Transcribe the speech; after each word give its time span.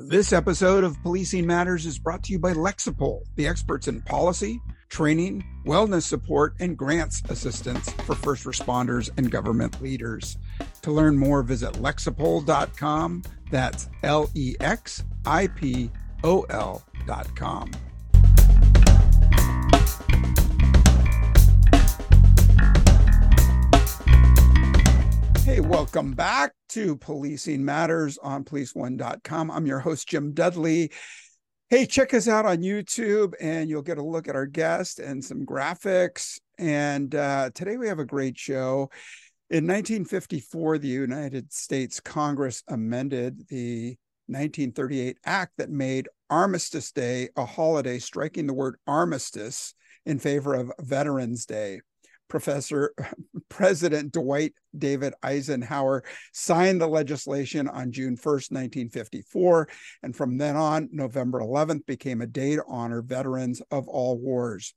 This 0.00 0.32
episode 0.32 0.84
of 0.84 1.02
Policing 1.02 1.44
Matters 1.44 1.84
is 1.84 1.98
brought 1.98 2.22
to 2.22 2.32
you 2.32 2.38
by 2.38 2.52
Lexipol, 2.52 3.22
the 3.34 3.48
experts 3.48 3.88
in 3.88 4.00
policy, 4.02 4.62
training, 4.88 5.44
wellness 5.66 6.04
support, 6.04 6.54
and 6.60 6.78
grants 6.78 7.20
assistance 7.28 7.90
for 8.04 8.14
first 8.14 8.44
responders 8.44 9.10
and 9.16 9.28
government 9.28 9.82
leaders. 9.82 10.38
To 10.82 10.92
learn 10.92 11.18
more, 11.18 11.42
visit 11.42 11.72
lexipol.com. 11.72 13.24
That's 13.50 13.90
L 14.04 14.30
E 14.34 14.54
X 14.60 15.02
I 15.26 15.48
P 15.48 15.90
O 16.22 16.42
L.com. 16.42 17.72
Hey, 25.48 25.60
welcome 25.60 26.12
back 26.12 26.52
to 26.68 26.94
Policing 26.98 27.64
Matters 27.64 28.18
on 28.18 28.44
policeone.com. 28.44 29.50
I'm 29.50 29.64
your 29.64 29.78
host, 29.78 30.06
Jim 30.06 30.34
Dudley. 30.34 30.92
Hey, 31.70 31.86
check 31.86 32.12
us 32.12 32.28
out 32.28 32.44
on 32.44 32.58
YouTube 32.58 33.32
and 33.40 33.70
you'll 33.70 33.80
get 33.80 33.96
a 33.96 34.04
look 34.04 34.28
at 34.28 34.36
our 34.36 34.44
guest 34.44 34.98
and 34.98 35.24
some 35.24 35.46
graphics. 35.46 36.38
And 36.58 37.14
uh, 37.14 37.48
today 37.54 37.78
we 37.78 37.88
have 37.88 37.98
a 37.98 38.04
great 38.04 38.36
show. 38.36 38.90
In 39.48 39.66
1954, 39.66 40.76
the 40.76 40.88
United 40.88 41.50
States 41.50 41.98
Congress 41.98 42.62
amended 42.68 43.48
the 43.48 43.96
1938 44.26 45.16
act 45.24 45.52
that 45.56 45.70
made 45.70 46.10
Armistice 46.28 46.92
Day 46.92 47.30
a 47.36 47.46
holiday, 47.46 47.98
striking 47.98 48.46
the 48.46 48.52
word 48.52 48.76
armistice 48.86 49.72
in 50.04 50.18
favor 50.18 50.52
of 50.52 50.70
Veterans 50.78 51.46
Day. 51.46 51.80
Professor 52.28 52.94
President 53.48 54.12
Dwight 54.12 54.54
David 54.76 55.14
Eisenhower 55.22 56.04
signed 56.32 56.80
the 56.80 56.86
legislation 56.86 57.68
on 57.68 57.92
June 57.92 58.16
1st, 58.16 58.52
1954. 58.52 59.68
And 60.02 60.14
from 60.14 60.38
then 60.38 60.56
on, 60.56 60.88
November 60.92 61.40
11th 61.40 61.86
became 61.86 62.20
a 62.20 62.26
day 62.26 62.56
to 62.56 62.64
honor 62.68 63.02
veterans 63.02 63.62
of 63.70 63.88
all 63.88 64.18
wars. 64.18 64.74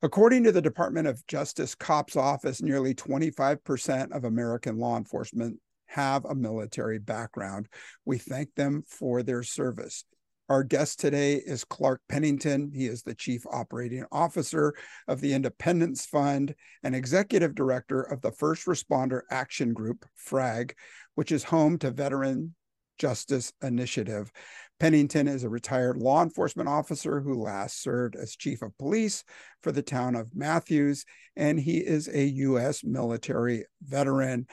According 0.00 0.44
to 0.44 0.52
the 0.52 0.62
Department 0.62 1.08
of 1.08 1.26
Justice 1.26 1.74
COPS 1.74 2.14
office, 2.14 2.62
nearly 2.62 2.94
25% 2.94 4.12
of 4.12 4.24
American 4.24 4.78
law 4.78 4.96
enforcement 4.96 5.58
have 5.86 6.24
a 6.24 6.34
military 6.34 6.98
background. 6.98 7.68
We 8.04 8.18
thank 8.18 8.54
them 8.54 8.84
for 8.86 9.22
their 9.22 9.42
service. 9.42 10.04
Our 10.48 10.64
guest 10.64 10.98
today 10.98 11.34
is 11.34 11.62
Clark 11.62 12.00
Pennington. 12.08 12.72
He 12.74 12.86
is 12.86 13.02
the 13.02 13.14
Chief 13.14 13.44
Operating 13.52 14.06
Officer 14.10 14.72
of 15.06 15.20
the 15.20 15.34
Independence 15.34 16.06
Fund 16.06 16.54
and 16.82 16.94
Executive 16.94 17.54
Director 17.54 18.00
of 18.00 18.22
the 18.22 18.32
First 18.32 18.64
Responder 18.64 19.20
Action 19.30 19.74
Group, 19.74 20.06
FRAG, 20.14 20.74
which 21.16 21.32
is 21.32 21.44
home 21.44 21.76
to 21.80 21.90
Veteran 21.90 22.54
Justice 22.96 23.52
Initiative. 23.62 24.32
Pennington 24.80 25.28
is 25.28 25.44
a 25.44 25.50
retired 25.50 25.98
law 25.98 26.22
enforcement 26.22 26.66
officer 26.66 27.20
who 27.20 27.42
last 27.42 27.82
served 27.82 28.16
as 28.16 28.34
chief 28.34 28.62
of 28.62 28.76
police 28.78 29.24
for 29.62 29.70
the 29.70 29.82
town 29.82 30.14
of 30.14 30.34
Matthews, 30.34 31.04
and 31.36 31.60
he 31.60 31.76
is 31.76 32.08
a 32.08 32.24
U.S. 32.24 32.82
military 32.82 33.66
veteran. 33.82 34.46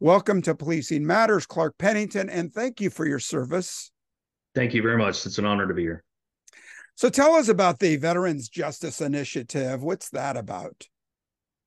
Welcome 0.00 0.40
to 0.42 0.54
Policing 0.54 1.06
Matters, 1.06 1.44
Clark 1.44 1.76
Pennington, 1.76 2.30
and 2.30 2.50
thank 2.54 2.80
you 2.80 2.88
for 2.88 3.06
your 3.06 3.18
service. 3.18 3.91
Thank 4.54 4.74
you 4.74 4.82
very 4.82 4.98
much. 4.98 5.24
It's 5.26 5.38
an 5.38 5.46
honor 5.46 5.66
to 5.66 5.74
be 5.74 5.82
here. 5.82 6.04
So 6.94 7.08
tell 7.08 7.34
us 7.34 7.48
about 7.48 7.78
the 7.78 7.96
Veterans 7.96 8.48
Justice 8.48 9.00
Initiative. 9.00 9.82
What's 9.82 10.10
that 10.10 10.36
about? 10.36 10.86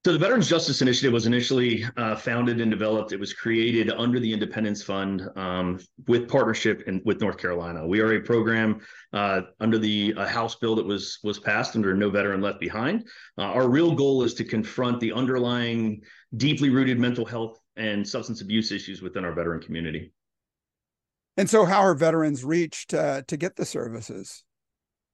So 0.06 0.14
the 0.14 0.20
Veterans 0.20 0.48
Justice 0.48 0.84
Initiative 0.84 1.12
was 1.12 1.26
initially 1.26 1.84
uh, 1.98 2.16
founded 2.16 2.62
and 2.62 2.70
developed. 2.70 3.12
It 3.12 3.20
was 3.20 3.34
created 3.34 3.90
under 3.90 4.20
the 4.20 4.32
Independence 4.32 4.84
Fund 4.84 5.28
um, 5.36 5.80
with 6.08 6.28
partnership 6.28 6.84
in, 6.86 7.02
with 7.06 7.22
North 7.22 7.40
Carolina. 7.40 7.88
We 7.88 8.02
are 8.02 8.14
a 8.14 8.22
program 8.22 8.82
uh, 9.14 9.42
under 9.60 9.80
the 9.80 10.14
uh, 10.16 10.28
House 10.28 10.58
bill 10.58 10.76
that 10.76 10.86
was 10.86 11.18
was 11.24 11.40
passed 11.40 11.76
under 11.76 11.96
No 11.96 12.12
Veteran 12.12 12.40
Left 12.40 12.60
Behind. 12.60 13.08
Uh, 13.36 13.46
our 13.46 13.68
real 13.68 13.96
goal 13.96 14.22
is 14.22 14.36
to 14.36 14.44
confront 14.44 15.00
the 15.00 15.12
underlying 15.12 16.04
deeply 16.38 16.70
rooted 16.70 17.00
mental 17.00 17.26
health 17.26 17.60
and 17.76 18.08
substance 18.08 18.42
abuse 18.42 18.72
issues 18.72 19.02
within 19.02 19.26
our 19.26 19.34
veteran 19.34 19.60
community. 19.60 20.12
And 21.38 21.50
so, 21.50 21.66
how 21.66 21.80
are 21.80 21.94
veterans 21.94 22.44
reached 22.44 22.94
uh, 22.94 23.24
to 23.28 23.38
get 23.38 23.56
the 23.56 23.66
services? 23.66 24.44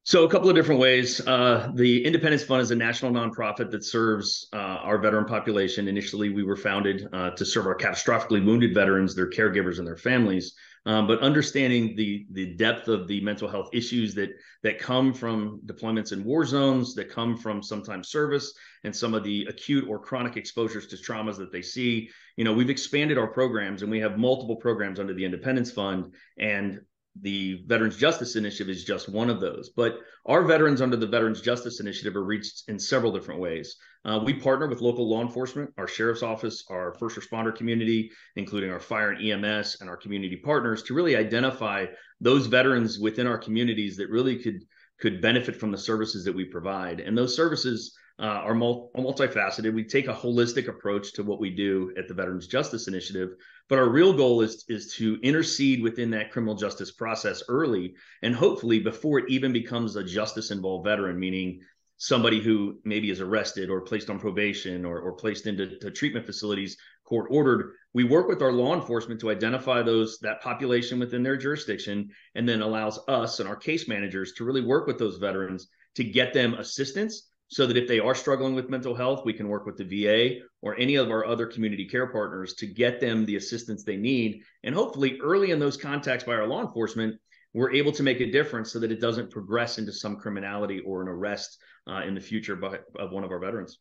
So, 0.04 0.24
a 0.24 0.30
couple 0.30 0.50
of 0.50 0.56
different 0.56 0.82
ways. 0.82 1.26
Uh, 1.26 1.72
the 1.76 2.04
Independence 2.04 2.44
Fund 2.44 2.62
is 2.62 2.72
a 2.72 2.76
national 2.76 3.12
nonprofit 3.12 3.72
that 3.72 3.84
serves 3.84 4.48
uh, 4.54 4.58
our 4.58 4.98
veteran 4.98 5.26
population. 5.26 5.88
Initially, 5.88 6.30
we 6.30 6.44
were 6.44 6.56
founded 6.56 7.08
uh, 7.14 7.32
to 7.32 7.46
serve 7.46 7.68
our 7.68 7.76
catastrophically 7.76 8.44
wounded 8.44 8.74
veterans, 8.74 9.16
their 9.16 9.30
caregivers, 9.30 9.78
and 9.80 9.88
their 9.88 9.98
families. 9.98 10.54
Um, 10.86 11.06
but 11.06 11.20
understanding 11.20 11.96
the 11.96 12.26
the 12.32 12.56
depth 12.56 12.88
of 12.88 13.08
the 13.08 13.22
mental 13.22 13.48
health 13.48 13.70
issues 13.72 14.16
that 14.16 14.32
that 14.64 14.80
come 14.80 15.14
from 15.14 15.62
deployments 15.66 16.12
in 16.12 16.24
war 16.24 16.44
zones, 16.44 16.96
that 16.96 17.10
come 17.10 17.38
from 17.38 17.62
sometimes 17.62 18.10
service, 18.10 18.54
and 18.84 18.96
some 18.96 19.14
of 19.14 19.24
the 19.24 19.46
acute 19.48 19.88
or 19.88 20.00
chronic 20.00 20.38
exposures 20.38 20.88
to 20.88 20.96
traumas 20.96 21.38
that 21.38 21.52
they 21.52 21.62
see. 21.62 22.10
You 22.36 22.46
know, 22.46 22.54
we've 22.54 22.72
expanded 22.72 23.20
our 23.20 23.28
programs, 23.28 23.84
and 23.84 23.92
we 23.92 24.00
have 24.00 24.18
multiple 24.18 24.56
programs 24.56 25.00
under 25.00 25.14
the 25.14 25.26
Independence 25.26 25.72
Fund, 25.72 26.16
and 26.40 26.82
the 27.22 27.64
Veterans 27.68 27.98
Justice 27.98 28.36
Initiative 28.36 28.70
is 28.70 28.84
just 28.84 29.10
one 29.10 29.30
of 29.30 29.40
those. 29.40 29.70
But 29.70 30.00
our 30.26 30.44
veterans 30.44 30.82
under 30.82 30.96
the 30.96 31.08
Veterans 31.08 31.42
Justice 31.42 31.80
Initiative 31.80 32.16
are 32.16 32.24
reached 32.24 32.64
in 32.70 32.80
several 32.80 33.12
different 33.12 33.42
ways. 33.42 33.76
Uh, 34.04 34.20
we 34.24 34.34
partner 34.34 34.68
with 34.68 34.82
local 34.82 35.08
law 35.08 35.22
enforcement, 35.22 35.72
our 35.78 35.88
sheriff's 35.88 36.24
office, 36.24 36.64
our 36.70 36.94
first 36.96 37.18
responder 37.18 37.56
community, 37.56 38.12
including 38.36 38.72
our 38.72 38.80
fire 38.80 39.12
and 39.12 39.46
EMS 39.46 39.78
and 39.80 39.90
our 39.90 39.98
community 39.98 40.38
partners, 40.38 40.82
to 40.84 40.96
really 40.96 41.16
identify 41.16 41.86
those 42.20 42.48
veterans 42.48 43.00
within 43.00 43.28
our 43.28 43.38
communities 43.38 43.98
that 43.98 44.10
really 44.10 44.38
could 44.38 44.64
could 45.00 45.22
benefit 45.22 45.56
from 45.56 45.72
the 45.72 45.78
services 45.78 46.24
that 46.24 46.36
we 46.36 46.46
provide. 46.46 47.00
And 47.00 47.18
those 47.18 47.36
services 47.36 47.98
uh, 48.20 48.26
are 48.26 48.54
multifaceted. 48.54 49.74
We 49.74 49.84
take 49.84 50.08
a 50.08 50.14
holistic 50.14 50.68
approach 50.68 51.14
to 51.14 51.24
what 51.24 51.40
we 51.40 51.50
do 51.50 51.92
at 51.98 52.08
the 52.08 52.14
Veterans 52.14 52.46
Justice 52.46 52.88
Initiative, 52.88 53.30
but 53.68 53.80
our 53.80 53.90
real 53.90 54.14
goal 54.14 54.42
is 54.42 54.64
is 54.68 54.94
to 54.96 55.20
intercede 55.24 55.82
within 55.82 56.12
that 56.12 56.32
criminal 56.32 56.56
justice 56.56 56.92
process 56.92 57.42
early, 57.50 57.96
and 58.22 58.36
hopefully 58.36 58.80
before 58.80 59.20
it 59.20 59.30
even 59.30 59.52
becomes 59.52 59.96
a 59.96 60.04
justice 60.04 60.52
involved 60.52 60.86
veteran, 60.86 61.20
meaning 61.20 61.62
somebody 62.02 62.42
who 62.42 62.80
maybe 62.84 63.12
is 63.12 63.22
arrested 63.22 63.70
or 63.70 63.80
placed 63.80 64.10
on 64.10 64.18
probation 64.18 64.86
or, 64.86 65.00
or 65.00 65.14
placed 65.14 65.46
into 65.46 65.78
treatment 65.92 66.26
facilities 66.26 66.76
court 67.06 67.28
ordered 67.30 67.74
we 67.94 68.04
work 68.04 68.28
with 68.28 68.42
our 68.42 68.52
law 68.52 68.74
enforcement 68.74 69.20
to 69.20 69.30
identify 69.30 69.84
those 69.84 70.18
that 70.18 70.42
population 70.42 70.98
within 70.98 71.22
their 71.22 71.38
jurisdiction 71.38 72.10
and 72.34 72.50
then 72.50 72.62
allows 72.62 72.98
us 73.08 73.40
and 73.40 73.48
our 73.48 73.56
case 73.56 73.88
managers 73.88 74.34
to 74.34 74.44
really 74.44 74.66
work 74.66 74.88
with 74.88 74.98
those 74.98 75.18
veterans 75.18 75.68
to 75.94 76.04
get 76.04 76.34
them 76.34 76.56
assistance 76.56 77.30
so 77.50 77.68
that 77.68 77.78
if 77.78 77.88
they 77.88 78.00
are 78.00 78.16
struggling 78.16 78.56
with 78.56 78.70
mental 78.70 78.96
health, 78.96 79.24
we 79.26 79.34
can 79.34 79.50
work 79.50 79.66
with 79.66 79.78
the 79.78 79.84
VA 79.84 80.40
or 80.62 80.80
any 80.80 80.96
of 80.96 81.12
our 81.12 81.26
other 81.26 81.46
community 81.46 81.86
care 81.86 82.08
partners 82.08 82.54
to 82.56 82.66
get 82.66 83.02
them 83.02 83.26
the 83.26 83.36
assistance 83.36 83.84
they 83.84 83.98
need. 83.98 84.42
And 84.64 84.74
hopefully, 84.74 85.20
early 85.22 85.52
in 85.52 85.60
those 85.60 85.76
contacts 85.76 86.24
by 86.24 86.34
our 86.36 86.48
law 86.48 86.62
enforcement, 86.62 87.20
we're 87.54 87.74
able 87.74 87.92
to 87.92 88.04
make 88.04 88.22
a 88.22 88.32
difference 88.32 88.72
so 88.72 88.80
that 88.80 88.92
it 88.92 89.02
doesn't 89.02 89.30
progress 89.30 89.78
into 89.78 89.92
some 89.92 90.18
criminality 90.18 90.80
or 90.80 91.02
an 91.02 91.08
arrest 91.08 91.58
uh, 91.88 92.02
in 92.02 92.16
the 92.16 92.22
future 92.22 92.56
by, 92.56 92.80
of 92.98 93.12
one 93.12 93.24
of 93.24 93.32
our 93.32 93.40
veterans. 93.40 93.80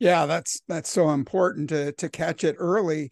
Yeah, 0.00 0.26
that's 0.26 0.60
that's 0.66 0.90
so 0.90 1.10
important 1.10 1.68
to 1.68 1.92
to 1.92 2.08
catch 2.08 2.42
it 2.42 2.56
early. 2.58 3.10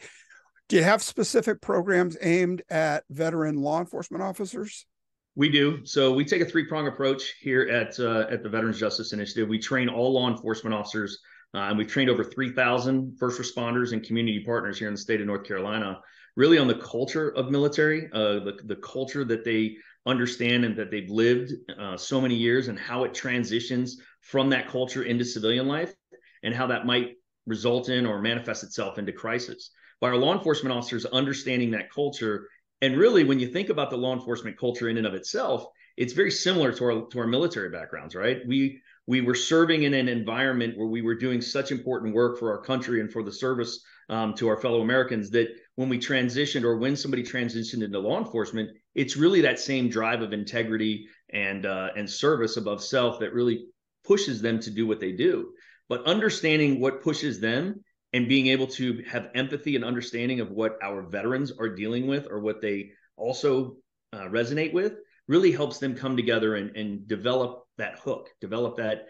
Do 0.69 0.77
you 0.77 0.83
have 0.83 1.03
specific 1.03 1.61
programs 1.61 2.17
aimed 2.21 2.62
at 2.71 3.05
veteran 3.11 3.56
law 3.56 3.78
enforcement 3.78 4.23
officers? 4.23 4.87
We 5.34 5.49
do. 5.49 5.84
So 5.87 6.12
we 6.12 6.25
take 6.25 6.43
a 6.43 6.44
three 6.44 6.67
prong 6.67 6.89
approach 6.89 7.34
here 7.41 7.69
at 7.69 7.99
uh, 8.00 8.27
at 8.31 8.43
the 8.43 8.49
Veterans 8.49 8.79
Justice 8.79 9.12
Initiative. 9.12 9.49
We 9.49 9.59
train 9.59 9.89
all 9.89 10.12
law 10.12 10.29
enforcement 10.29 10.75
officers, 10.75 11.19
uh, 11.55 11.59
and 11.59 11.79
we've 11.79 11.89
trained 11.89 12.11
over 12.11 12.25
3,000 12.25 13.17
first 13.19 13.41
responders 13.41 13.93
and 13.93 14.03
community 14.03 14.43
partners 14.44 14.79
here 14.79 14.89
in 14.89 14.94
the 14.94 15.00
state 15.00 15.21
of 15.21 15.27
North 15.27 15.44
Carolina, 15.44 16.00
really 16.37 16.59
on 16.59 16.69
the 16.69 16.75
culture 16.75 17.31
of 17.31 17.50
military, 17.50 18.09
uh, 18.12 18.41
the 18.41 18.59
the 18.65 18.76
culture 18.76 19.25
that 19.25 19.44
they 19.44 19.76
understand 20.06 20.64
and 20.64 20.76
that 20.76 20.90
they've 20.90 21.11
lived 21.11 21.52
uh, 21.79 21.96
so 21.96 22.20
many 22.20 22.34
years, 22.34 22.69
and 22.69 22.79
how 22.79 23.05
it 23.05 23.14
transitions 23.14 24.00
from 24.20 24.50
that 24.50 24.69
culture 24.69 25.02
into 25.02 25.25
civilian 25.25 25.69
life, 25.69 25.94
and 26.43 26.55
how 26.55 26.67
that 26.67 26.87
might 26.87 27.17
result 27.46 27.88
in 27.88 28.06
or 28.06 28.20
manifest 28.20 28.62
itself 28.62 28.99
into 28.99 29.12
crisis. 29.12 29.70
By 30.00 30.08
our 30.08 30.17
law 30.17 30.32
enforcement 30.32 30.75
officers 30.75 31.05
understanding 31.06 31.70
that 31.73 31.90
culture 31.90 32.49
and 32.82 32.96
really, 32.96 33.23
when 33.23 33.38
you 33.38 33.46
think 33.46 33.69
about 33.69 33.90
the 33.90 33.96
law 33.96 34.12
enforcement 34.12 34.58
culture 34.58 34.88
in 34.88 34.99
and 34.99 35.06
of 35.06 35.14
itself, 35.14 35.67
it's 35.96 36.12
very 36.12 36.32
similar 36.32 36.73
to 36.73 36.85
our 36.85 37.06
to 37.06 37.19
our 37.20 37.28
military 37.28 37.70
backgrounds, 37.70 38.17
right? 38.17 38.40
We 38.46 38.82
we 39.06 39.20
were 39.20 39.37
serving 39.37 39.85
in 39.85 39.94
an 39.94 40.08
environment 40.08 40.76
where 40.76 40.88
we 40.88 41.00
were 41.00 41.14
doing 41.14 41.40
such 41.40 41.70
important 41.70 42.12
work 42.12 42.38
for 42.38 42.50
our 42.50 42.61
country 42.61 43.00
and 43.00 43.11
for 43.11 43.23
the 43.23 43.32
service 43.32 43.85
um, 44.12 44.35
to 44.35 44.47
our 44.47 44.59
fellow 44.59 44.82
Americans 44.82 45.31
that 45.31 45.49
when 45.76 45.88
we 45.88 45.99
transitioned 45.99 46.64
or 46.64 46.76
when 46.76 46.97
somebody 46.97 47.23
transitioned 47.23 47.82
into 47.82 47.99
law 47.99 48.19
enforcement, 48.19 48.70
it's 48.94 49.17
really 49.17 49.41
that 49.41 49.59
same 49.59 49.88
drive 49.88 50.20
of 50.20 50.35
integrity 50.35 51.09
and 51.31 51.64
uh, 51.64 51.88
and 51.97 52.09
service 52.09 52.59
above 52.59 52.85
self 52.85 53.19
that 53.20 53.32
really 53.32 53.64
pushes 54.05 54.43
them 54.43 54.61
to 54.61 54.70
do 54.70 54.87
what 54.87 55.00
they 55.00 55.12
do. 55.12 55.53
But 55.88 56.05
understanding 56.05 56.79
what 56.79 57.03
pushes 57.03 57.41
them 57.41 57.82
and 58.12 58.29
being 58.29 58.49
able 58.49 58.67
to 58.67 59.03
have 59.09 59.31
empathy 59.35 59.76
and 59.76 59.85
understanding 59.85 60.41
of 60.41 60.50
what 60.50 60.76
our 60.82 61.00
veterans 61.03 61.50
are 61.59 61.75
dealing 61.75 62.06
with 62.06 62.29
or 62.31 62.41
what 62.41 62.61
they 62.61 62.91
also 63.17 63.76
uh, 64.12 64.25
resonate 64.25 64.75
with 64.75 64.99
really 65.26 65.53
helps 65.53 65.79
them 65.79 65.94
come 65.94 66.19
together 66.19 66.56
and, 66.56 66.76
and 66.76 67.09
develop 67.09 67.64
that 67.79 67.99
hook, 67.99 68.29
develop 68.43 68.76
that 68.76 69.06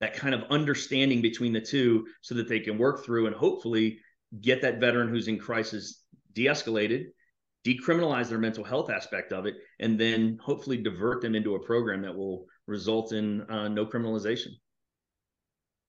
that 0.00 0.14
kind 0.14 0.34
of 0.34 0.44
understanding 0.50 1.20
between 1.20 1.52
the 1.52 1.60
two 1.60 2.06
so 2.22 2.34
that 2.34 2.48
they 2.48 2.60
can 2.60 2.78
work 2.78 3.04
through 3.04 3.26
and 3.26 3.36
hopefully 3.36 3.98
get 4.40 4.62
that 4.62 4.80
veteran 4.80 5.08
who's 5.08 5.28
in 5.28 5.38
crisis 5.38 6.02
de-escalated 6.32 7.06
decriminalize 7.64 8.28
their 8.28 8.38
mental 8.38 8.62
health 8.62 8.90
aspect 8.90 9.32
of 9.32 9.46
it 9.46 9.54
and 9.80 9.98
then 9.98 10.38
hopefully 10.40 10.76
divert 10.76 11.20
them 11.20 11.34
into 11.34 11.54
a 11.56 11.64
program 11.64 12.02
that 12.02 12.14
will 12.14 12.46
result 12.66 13.12
in 13.12 13.42
uh, 13.50 13.68
no 13.68 13.84
criminalization 13.84 14.50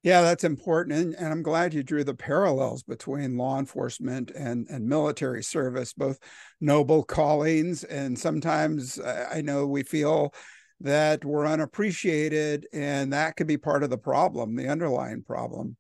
yeah, 0.04 0.22
that's 0.22 0.45
important. 0.45 0.98
And, 0.98 1.16
and, 1.16 1.34
I'm 1.34 1.42
glad 1.42 1.74
you 1.74 1.84
drew 1.84 2.04
the 2.04 2.13
parallels 2.13 2.84
between 2.84 3.36
law 3.36 3.60
enforcement 3.60 4.31
and, 4.31 4.66
and 4.69 4.88
military 4.88 5.44
service, 5.44 5.92
both 5.92 6.19
noble 6.62 7.04
callings. 7.04 7.83
And 7.83 8.18
sometimes 8.18 9.01
I 9.01 9.42
know 9.42 9.66
we 9.66 9.83
feel 9.83 10.33
that 10.81 11.25
we're 11.25 11.48
unappreciated, 11.48 12.68
and 12.72 13.12
that 13.12 13.36
could 13.36 13.48
be 13.48 13.57
part 13.57 13.83
of 13.83 13.90
the 13.90 13.98
problem, 13.98 14.56
the 14.56 14.69
underlying 14.69 15.24
problem. 15.24 15.75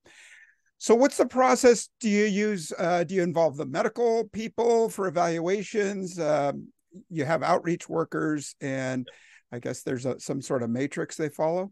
So, 0.79 0.93
what's 0.93 1.17
the 1.17 1.25
process? 1.25 1.89
Do 1.99 2.09
you 2.09 2.25
use? 2.25 2.71
Uh, 2.77 3.03
do 3.03 3.15
you 3.15 3.23
involve 3.23 3.57
the 3.57 3.65
medical 3.65 4.25
people 4.25 4.89
for 4.89 5.07
evaluations? 5.07 6.19
Um, 6.19 6.67
you 7.09 7.25
have 7.25 7.43
outreach 7.43 7.89
workers, 7.89 8.55
and 8.61 9.07
I 9.51 9.59
guess 9.59 9.81
there's 9.81 10.05
a, 10.05 10.19
some 10.19 10.41
sort 10.41 10.63
of 10.63 10.69
matrix 10.69 11.15
they 11.15 11.29
follow. 11.29 11.71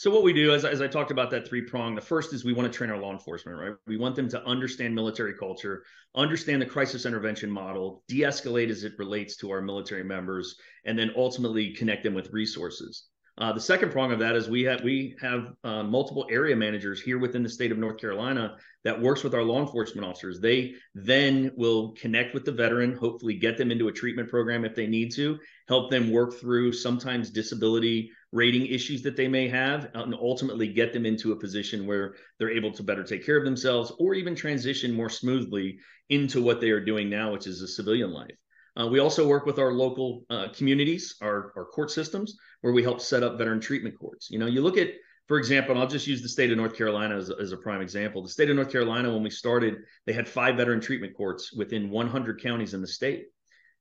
So 0.00 0.10
what 0.10 0.22
we 0.22 0.32
do, 0.32 0.54
as, 0.54 0.64
as 0.64 0.80
I 0.80 0.86
talked 0.86 1.10
about 1.10 1.30
that 1.30 1.46
three 1.46 1.60
prong, 1.60 1.94
the 1.94 2.00
first 2.00 2.32
is 2.32 2.42
we 2.42 2.54
want 2.54 2.72
to 2.72 2.74
train 2.74 2.88
our 2.88 2.96
law 2.96 3.12
enforcement, 3.12 3.58
right? 3.58 3.72
We 3.86 3.98
want 3.98 4.16
them 4.16 4.30
to 4.30 4.42
understand 4.46 4.94
military 4.94 5.34
culture, 5.34 5.84
understand 6.14 6.62
the 6.62 6.66
crisis 6.66 7.04
intervention 7.04 7.50
model, 7.50 8.02
de-escalate 8.08 8.70
as 8.70 8.82
it 8.82 8.94
relates 8.98 9.36
to 9.36 9.50
our 9.50 9.60
military 9.60 10.02
members, 10.02 10.56
and 10.86 10.98
then 10.98 11.10
ultimately 11.16 11.74
connect 11.74 12.02
them 12.02 12.14
with 12.14 12.32
resources. 12.32 13.08
Uh, 13.40 13.50
the 13.54 13.60
second 13.60 13.90
prong 13.90 14.12
of 14.12 14.18
that 14.18 14.36
is 14.36 14.50
we 14.50 14.62
have 14.62 14.82
we 14.82 15.16
have 15.18 15.54
uh, 15.64 15.82
multiple 15.82 16.26
area 16.30 16.54
managers 16.54 17.00
here 17.00 17.18
within 17.18 17.42
the 17.42 17.48
state 17.48 17.72
of 17.72 17.78
North 17.78 17.96
Carolina 17.96 18.58
that 18.84 19.00
works 19.00 19.24
with 19.24 19.34
our 19.34 19.42
law 19.42 19.60
enforcement 19.60 20.06
officers. 20.06 20.40
They 20.40 20.74
then 20.94 21.50
will 21.56 21.92
connect 21.92 22.34
with 22.34 22.44
the 22.44 22.52
veteran, 22.52 22.94
hopefully 22.94 23.34
get 23.34 23.56
them 23.56 23.70
into 23.70 23.88
a 23.88 23.92
treatment 23.92 24.28
program 24.28 24.66
if 24.66 24.74
they 24.74 24.86
need 24.86 25.10
to, 25.12 25.38
help 25.68 25.90
them 25.90 26.10
work 26.10 26.38
through 26.38 26.74
sometimes 26.74 27.30
disability 27.30 28.10
rating 28.30 28.66
issues 28.66 29.00
that 29.02 29.16
they 29.16 29.26
may 29.26 29.48
have, 29.48 29.88
and 29.94 30.14
ultimately 30.14 30.68
get 30.68 30.92
them 30.92 31.06
into 31.06 31.32
a 31.32 31.36
position 31.36 31.86
where 31.86 32.16
they're 32.38 32.50
able 32.50 32.72
to 32.72 32.82
better 32.82 33.02
take 33.02 33.24
care 33.24 33.38
of 33.38 33.44
themselves 33.44 33.90
or 33.98 34.12
even 34.14 34.34
transition 34.34 34.92
more 34.92 35.08
smoothly 35.08 35.78
into 36.10 36.42
what 36.42 36.60
they 36.60 36.70
are 36.70 36.84
doing 36.84 37.08
now, 37.08 37.32
which 37.32 37.46
is 37.46 37.62
a 37.62 37.68
civilian 37.68 38.12
life. 38.12 38.36
Uh, 38.78 38.86
we 38.86 38.98
also 38.98 39.26
work 39.26 39.46
with 39.46 39.58
our 39.58 39.72
local 39.72 40.24
uh, 40.30 40.48
communities, 40.54 41.16
our, 41.20 41.52
our 41.56 41.64
court 41.64 41.90
systems, 41.90 42.36
where 42.60 42.72
we 42.72 42.82
help 42.82 43.00
set 43.00 43.22
up 43.22 43.38
veteran 43.38 43.60
treatment 43.60 43.98
courts. 43.98 44.30
You 44.30 44.38
know, 44.38 44.46
you 44.46 44.60
look 44.60 44.76
at, 44.76 44.88
for 45.28 45.38
example, 45.38 45.72
and 45.72 45.80
I'll 45.80 45.88
just 45.88 46.06
use 46.06 46.22
the 46.22 46.28
state 46.28 46.50
of 46.50 46.56
North 46.56 46.76
Carolina 46.76 47.16
as, 47.16 47.30
as 47.30 47.52
a 47.52 47.56
prime 47.56 47.80
example. 47.80 48.22
The 48.22 48.28
state 48.28 48.50
of 48.50 48.56
North 48.56 48.70
Carolina, 48.70 49.12
when 49.12 49.22
we 49.22 49.30
started, 49.30 49.76
they 50.06 50.12
had 50.12 50.28
five 50.28 50.56
veteran 50.56 50.80
treatment 50.80 51.16
courts 51.16 51.52
within 51.52 51.90
100 51.90 52.42
counties 52.42 52.74
in 52.74 52.80
the 52.80 52.86
state. 52.86 53.26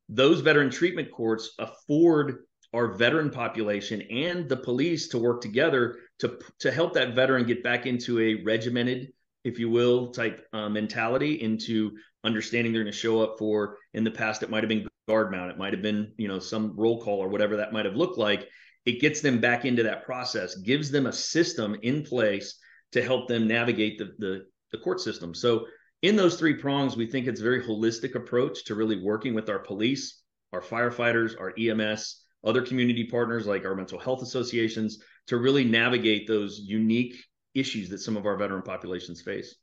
Those 0.09 0.41
veteran 0.41 0.71
treatment 0.71 1.11
courts 1.11 1.53
afford 1.59 2.45
our 2.73 2.93
veteran 2.93 3.29
population 3.29 4.01
and 4.03 4.47
the 4.47 4.57
police 4.57 5.07
to 5.09 5.17
work 5.17 5.41
together 5.41 5.97
to 6.19 6.37
to 6.59 6.71
help 6.71 6.93
that 6.93 7.15
veteran 7.15 7.45
get 7.45 7.63
back 7.63 7.85
into 7.85 8.19
a 8.19 8.43
regimented 8.43 9.11
if 9.43 9.59
you 9.59 9.69
will 9.69 10.11
type 10.11 10.45
uh, 10.53 10.69
mentality 10.69 11.41
into 11.41 11.91
understanding 12.23 12.73
they're 12.73 12.83
going 12.83 12.91
to 12.91 12.97
show 12.97 13.21
up 13.21 13.37
for 13.39 13.77
in 13.93 14.03
the 14.03 14.11
past 14.11 14.43
it 14.43 14.49
might 14.49 14.63
have 14.63 14.69
been 14.69 14.87
guard 15.07 15.31
mount 15.31 15.49
it 15.49 15.57
might 15.57 15.73
have 15.73 15.81
been 15.81 16.11
you 16.17 16.27
know 16.27 16.37
some 16.37 16.73
roll 16.75 17.01
call 17.01 17.17
or 17.19 17.29
whatever 17.29 17.57
that 17.57 17.73
might 17.73 17.85
have 17.85 17.95
looked 17.95 18.17
like. 18.17 18.47
It 18.85 19.01
gets 19.01 19.21
them 19.21 19.39
back 19.39 19.65
into 19.65 19.83
that 19.83 20.05
process 20.05 20.55
gives 20.55 20.91
them 20.91 21.05
a 21.05 21.13
system 21.13 21.75
in 21.81 22.03
place 22.03 22.59
to 22.91 23.01
help 23.01 23.27
them 23.27 23.47
navigate 23.47 23.97
the 23.97 24.13
the, 24.19 24.45
the 24.71 24.77
court 24.77 25.01
system. 25.01 25.33
So 25.33 25.65
in 26.01 26.15
those 26.15 26.35
three 26.35 26.53
prongs 26.53 26.95
we 26.95 27.07
think 27.07 27.27
it's 27.27 27.41
a 27.41 27.43
very 27.43 27.61
holistic 27.61 28.15
approach 28.15 28.65
to 28.65 28.75
really 28.75 29.01
working 29.01 29.33
with 29.33 29.49
our 29.49 29.59
police 29.59 30.21
our 30.53 30.61
firefighters 30.61 31.39
our 31.39 31.53
ems 31.57 32.23
other 32.43 32.61
community 32.61 33.05
partners 33.05 33.45
like 33.45 33.65
our 33.65 33.75
mental 33.75 33.99
health 33.99 34.21
associations 34.21 34.99
to 35.27 35.37
really 35.37 35.63
navigate 35.63 36.27
those 36.27 36.61
unique 36.63 37.15
issues 37.55 37.89
that 37.89 37.99
some 37.99 38.17
of 38.17 38.25
our 38.25 38.37
veteran 38.37 38.61
populations 38.61 39.21
face 39.21 39.55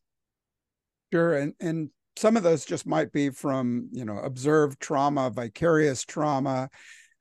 sure 1.12 1.34
and 1.34 1.54
and 1.60 1.90
some 2.16 2.36
of 2.36 2.42
those 2.42 2.64
just 2.64 2.86
might 2.86 3.12
be 3.12 3.30
from 3.30 3.88
you 3.92 4.04
know 4.04 4.18
observed 4.18 4.80
trauma, 4.80 5.30
vicarious 5.30 6.04
trauma. 6.04 6.68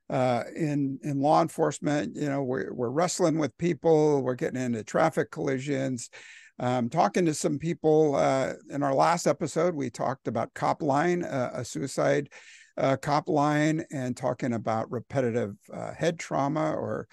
Uh, 0.08 0.44
in 0.54 0.98
in 1.02 1.20
law 1.20 1.42
enforcement, 1.42 2.14
you 2.16 2.28
know, 2.28 2.42
we're 2.42 2.72
we're 2.72 2.90
wrestling 2.90 3.38
with 3.38 3.56
people, 3.58 4.22
we're 4.22 4.34
getting 4.34 4.60
into 4.60 4.82
traffic 4.82 5.30
collisions. 5.30 6.10
Um, 6.58 6.88
talking 6.88 7.26
to 7.26 7.34
some 7.34 7.58
people 7.58 8.14
uh, 8.14 8.54
in 8.70 8.82
our 8.82 8.94
last 8.94 9.26
episode, 9.26 9.74
we 9.74 9.90
talked 9.90 10.26
about 10.26 10.54
CopLine, 10.54 11.24
uh, 11.30 11.50
a 11.52 11.64
suicide 11.64 12.30
uh, 12.78 12.96
CopLine, 12.96 13.84
and 13.92 14.16
talking 14.16 14.54
about 14.54 14.90
repetitive 14.90 15.56
uh, 15.72 15.92
head 15.92 16.18
trauma 16.18 16.72
or 16.72 17.08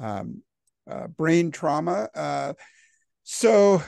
um, 0.00 0.42
uh, 0.90 1.06
brain 1.06 1.50
trauma. 1.50 2.08
So 3.30 3.82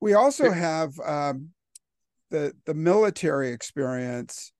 we 0.00 0.14
also 0.14 0.50
have 0.50 0.98
um, 0.98 1.50
the 2.32 2.52
the 2.66 2.74
military 2.74 3.50
experience 3.50 4.52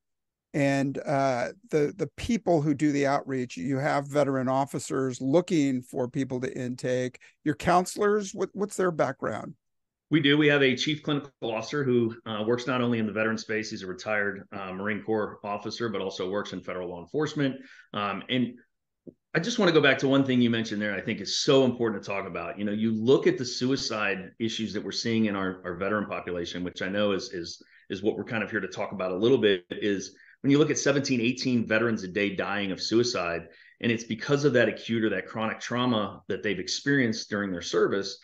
and 0.55 0.99
uh, 0.99 1.49
the 1.73 1.93
the 1.97 2.09
people 2.17 2.63
who 2.63 2.73
do 2.73 2.93
the 2.93 3.05
outreach. 3.05 3.57
You 3.57 3.79
have 3.79 4.07
veteran 4.07 4.49
officers 4.49 5.21
looking 5.21 5.83
for 5.83 6.07
people 6.07 6.41
to 6.43 6.57
intake. 6.57 7.19
Your 7.43 7.57
counselors, 7.57 8.33
what, 8.33 8.51
what's 8.53 8.77
their 8.77 8.93
background? 8.93 9.55
We 10.11 10.21
do. 10.21 10.39
We 10.39 10.47
have 10.47 10.63
a 10.63 10.77
chief 10.77 11.03
clinical 11.03 11.33
officer 11.43 11.83
who 11.83 12.15
uh, 12.27 12.45
works 12.47 12.69
not 12.69 12.81
only 12.81 13.01
in 13.01 13.07
the 13.07 13.13
veteran 13.13 13.39
space, 13.39 13.71
he's 13.71 13.83
a 13.83 13.89
retired 13.89 14.47
uh, 14.53 14.73
Marine 14.73 15.03
Corps 15.03 15.41
officer, 15.43 15.89
but 15.89 16.01
also 16.01 16.31
works 16.31 16.53
in 16.53 16.61
federal 16.61 16.91
law 16.91 17.01
enforcement. 17.01 17.57
Um, 17.93 18.23
and 18.29 18.55
I 19.37 19.41
just 19.41 19.59
want 19.59 19.69
to 19.69 19.73
go 19.73 19.81
back 19.81 19.99
to 19.99 20.09
one 20.09 20.25
thing 20.25 20.41
you 20.41 20.49
mentioned 20.49 20.81
there. 20.81 20.95
I 20.95 21.01
think 21.01 21.21
is 21.21 21.41
so 21.41 21.65
important 21.65 22.01
to 22.01 22.09
talk 22.09 22.29
about. 22.29 22.57
You 22.57 22.65
know, 22.65 22.73
you 22.73 22.93
look 22.93 23.27
at 23.27 23.37
the 23.37 23.45
suicide 23.45 24.31
issues 24.39 24.73
that 24.73 24.85
we're 24.85 24.93
seeing 24.93 25.25
in 25.25 25.35
our, 25.35 25.61
our 25.65 25.75
veteran 25.75 26.07
population, 26.07 26.63
which 26.63 26.83
I 26.83 26.89
know 26.89 27.13
is 27.13 27.31
is 27.33 27.61
is 27.91 28.01
what 28.01 28.17
we're 28.17 28.25
kind 28.25 28.45
of 28.45 28.51
here 28.51 28.61
to 28.61 28.69
talk 28.69 28.93
about 28.93 29.11
a 29.11 29.17
little 29.17 29.39
bit. 29.39 29.65
Is 29.71 30.15
when 30.43 30.53
you 30.53 30.59
look 30.59 30.71
at 30.71 30.79
17, 30.79 31.21
18 31.21 31.67
veterans 31.67 32.05
a 32.05 32.09
day 32.09 32.37
dying 32.37 32.71
of 32.71 32.81
suicide, 32.81 33.49
and 33.81 33.91
it's 33.91 34.05
because 34.05 34.45
of 34.45 34.53
that 34.53 34.69
acute 34.69 35.03
or 35.03 35.11
that 35.11 35.27
chronic 35.27 35.59
trauma 35.59 36.23
that 36.29 36.45
they've 36.45 36.61
experienced 36.61 37.29
during 37.29 37.51
their 37.51 37.63
service. 37.63 38.21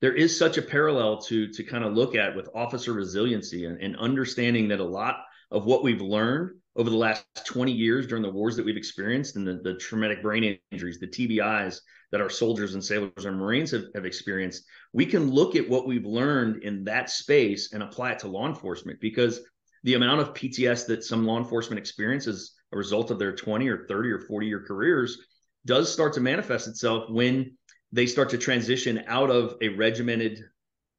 There 0.00 0.14
is 0.14 0.38
such 0.38 0.56
a 0.56 0.62
parallel 0.62 1.20
to 1.22 1.46
to 1.52 1.62
kind 1.62 1.84
of 1.84 1.92
look 1.92 2.14
at 2.14 2.34
with 2.34 2.48
officer 2.54 2.94
resiliency 2.94 3.66
and, 3.66 3.78
and 3.82 3.96
understanding 3.96 4.68
that 4.68 4.80
a 4.80 4.84
lot 4.84 5.16
of 5.50 5.66
what 5.66 5.84
we've 5.84 6.00
learned 6.00 6.56
over 6.76 6.90
the 6.90 6.96
last 6.96 7.24
20 7.46 7.70
years 7.70 8.06
during 8.06 8.22
the 8.22 8.30
wars 8.30 8.56
that 8.56 8.64
we've 8.64 8.76
experienced 8.76 9.36
and 9.36 9.46
the, 9.46 9.60
the 9.62 9.74
traumatic 9.74 10.22
brain 10.22 10.58
injuries, 10.72 10.98
the 10.98 11.06
TBIs 11.06 11.78
that 12.10 12.20
our 12.20 12.30
soldiers 12.30 12.74
and 12.74 12.84
sailors 12.84 13.24
and 13.24 13.38
Marines 13.38 13.70
have, 13.70 13.84
have 13.94 14.04
experienced, 14.04 14.64
we 14.92 15.06
can 15.06 15.30
look 15.30 15.56
at 15.56 15.68
what 15.68 15.86
we've 15.86 16.06
learned 16.06 16.62
in 16.62 16.84
that 16.84 17.10
space 17.10 17.72
and 17.72 17.82
apply 17.82 18.12
it 18.12 18.18
to 18.20 18.28
law 18.28 18.46
enforcement 18.48 19.00
because 19.00 19.40
the 19.84 19.94
amount 19.94 20.20
of 20.20 20.34
PTS 20.34 20.86
that 20.86 21.04
some 21.04 21.26
law 21.26 21.38
enforcement 21.38 21.78
experience 21.78 22.26
as 22.26 22.52
a 22.72 22.76
result 22.76 23.10
of 23.10 23.18
their 23.18 23.34
20 23.34 23.68
or 23.68 23.86
30 23.86 24.10
or 24.10 24.20
40 24.20 24.46
year 24.46 24.64
careers 24.66 25.18
does 25.66 25.92
start 25.92 26.12
to 26.14 26.20
manifest 26.20 26.68
itself 26.68 27.08
when 27.08 27.56
they 27.92 28.06
start 28.06 28.30
to 28.30 28.38
transition 28.38 29.04
out 29.06 29.30
of 29.30 29.54
a 29.62 29.68
regimented 29.68 30.40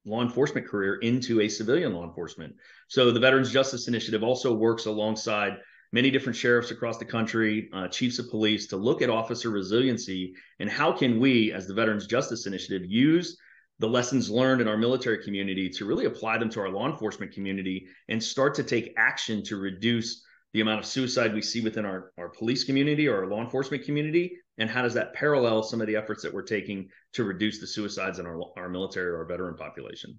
law 0.06 0.22
enforcement 0.22 0.66
career 0.66 0.96
into 0.96 1.40
a 1.40 1.48
civilian 1.48 1.92
law 1.92 2.04
enforcement. 2.04 2.54
So 2.88 3.10
the 3.10 3.20
Veterans 3.20 3.52
Justice 3.52 3.88
Initiative 3.88 4.22
also 4.22 4.54
works 4.54 4.86
alongside 4.86 5.58
many 5.92 6.10
different 6.10 6.36
sheriffs 6.36 6.70
across 6.70 6.98
the 6.98 7.04
country, 7.04 7.68
uh, 7.72 7.88
chiefs 7.88 8.18
of 8.18 8.30
police 8.30 8.66
to 8.68 8.76
look 8.76 9.02
at 9.02 9.10
officer 9.10 9.50
resiliency 9.50 10.34
and 10.60 10.70
how 10.70 10.92
can 10.92 11.20
we, 11.20 11.52
as 11.52 11.66
the 11.66 11.74
Veterans 11.74 12.06
Justice 12.06 12.46
Initiative, 12.46 12.88
use 12.88 13.36
the 13.78 13.88
lessons 13.88 14.30
learned 14.30 14.60
in 14.60 14.68
our 14.68 14.76
military 14.76 15.22
community 15.22 15.68
to 15.68 15.84
really 15.84 16.06
apply 16.06 16.38
them 16.38 16.48
to 16.50 16.60
our 16.60 16.70
law 16.70 16.90
enforcement 16.90 17.32
community 17.32 17.86
and 18.08 18.22
start 18.22 18.54
to 18.54 18.62
take 18.62 18.94
action 18.96 19.42
to 19.44 19.56
reduce 19.56 20.24
the 20.54 20.60
amount 20.60 20.78
of 20.78 20.86
suicide 20.86 21.34
we 21.34 21.42
see 21.42 21.60
within 21.60 21.84
our, 21.84 22.12
our 22.16 22.30
police 22.30 22.64
community 22.64 23.06
or 23.06 23.22
our 23.22 23.26
law 23.26 23.42
enforcement 23.42 23.84
community 23.84 24.38
and 24.58 24.70
how 24.70 24.82
does 24.82 24.94
that 24.94 25.14
parallel 25.14 25.62
some 25.62 25.80
of 25.80 25.86
the 25.86 25.96
efforts 25.96 26.22
that 26.22 26.32
we're 26.32 26.42
taking 26.42 26.88
to 27.12 27.24
reduce 27.24 27.60
the 27.60 27.66
suicides 27.66 28.18
in 28.18 28.26
our, 28.26 28.40
our 28.56 28.68
military 28.68 29.10
or 29.10 29.18
our 29.18 29.24
veteran 29.24 29.56
population? 29.56 30.18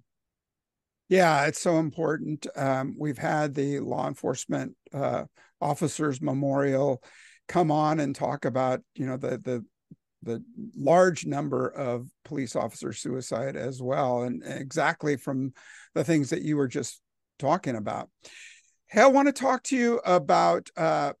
Yeah 1.08 1.46
it's 1.46 1.60
so 1.60 1.78
important. 1.78 2.46
Um, 2.54 2.94
we've 2.98 3.18
had 3.18 3.54
the 3.54 3.80
law 3.80 4.06
enforcement 4.06 4.76
uh, 4.92 5.24
officers 5.60 6.20
memorial 6.20 7.02
come 7.48 7.70
on 7.70 7.98
and 7.98 8.14
talk 8.14 8.44
about 8.44 8.80
you 8.94 9.06
know 9.06 9.16
the 9.16 9.38
the 9.38 9.64
the 10.22 10.42
large 10.76 11.26
number 11.26 11.68
of 11.68 12.08
police 12.24 12.56
officer 12.56 12.92
suicide 12.92 13.56
as 13.56 13.80
well 13.80 14.22
and 14.22 14.42
exactly 14.44 15.16
from 15.16 15.52
the 15.94 16.02
things 16.02 16.30
that 16.30 16.42
you 16.42 16.56
were 16.56 16.68
just 16.68 17.00
talking 17.38 17.76
about. 17.76 18.10
Hey 18.88 19.02
i 19.02 19.06
want 19.06 19.28
to 19.28 19.32
talk 19.32 19.62
to 19.64 19.76
you 19.76 20.00
about 20.04 20.68
uh, 20.76 21.12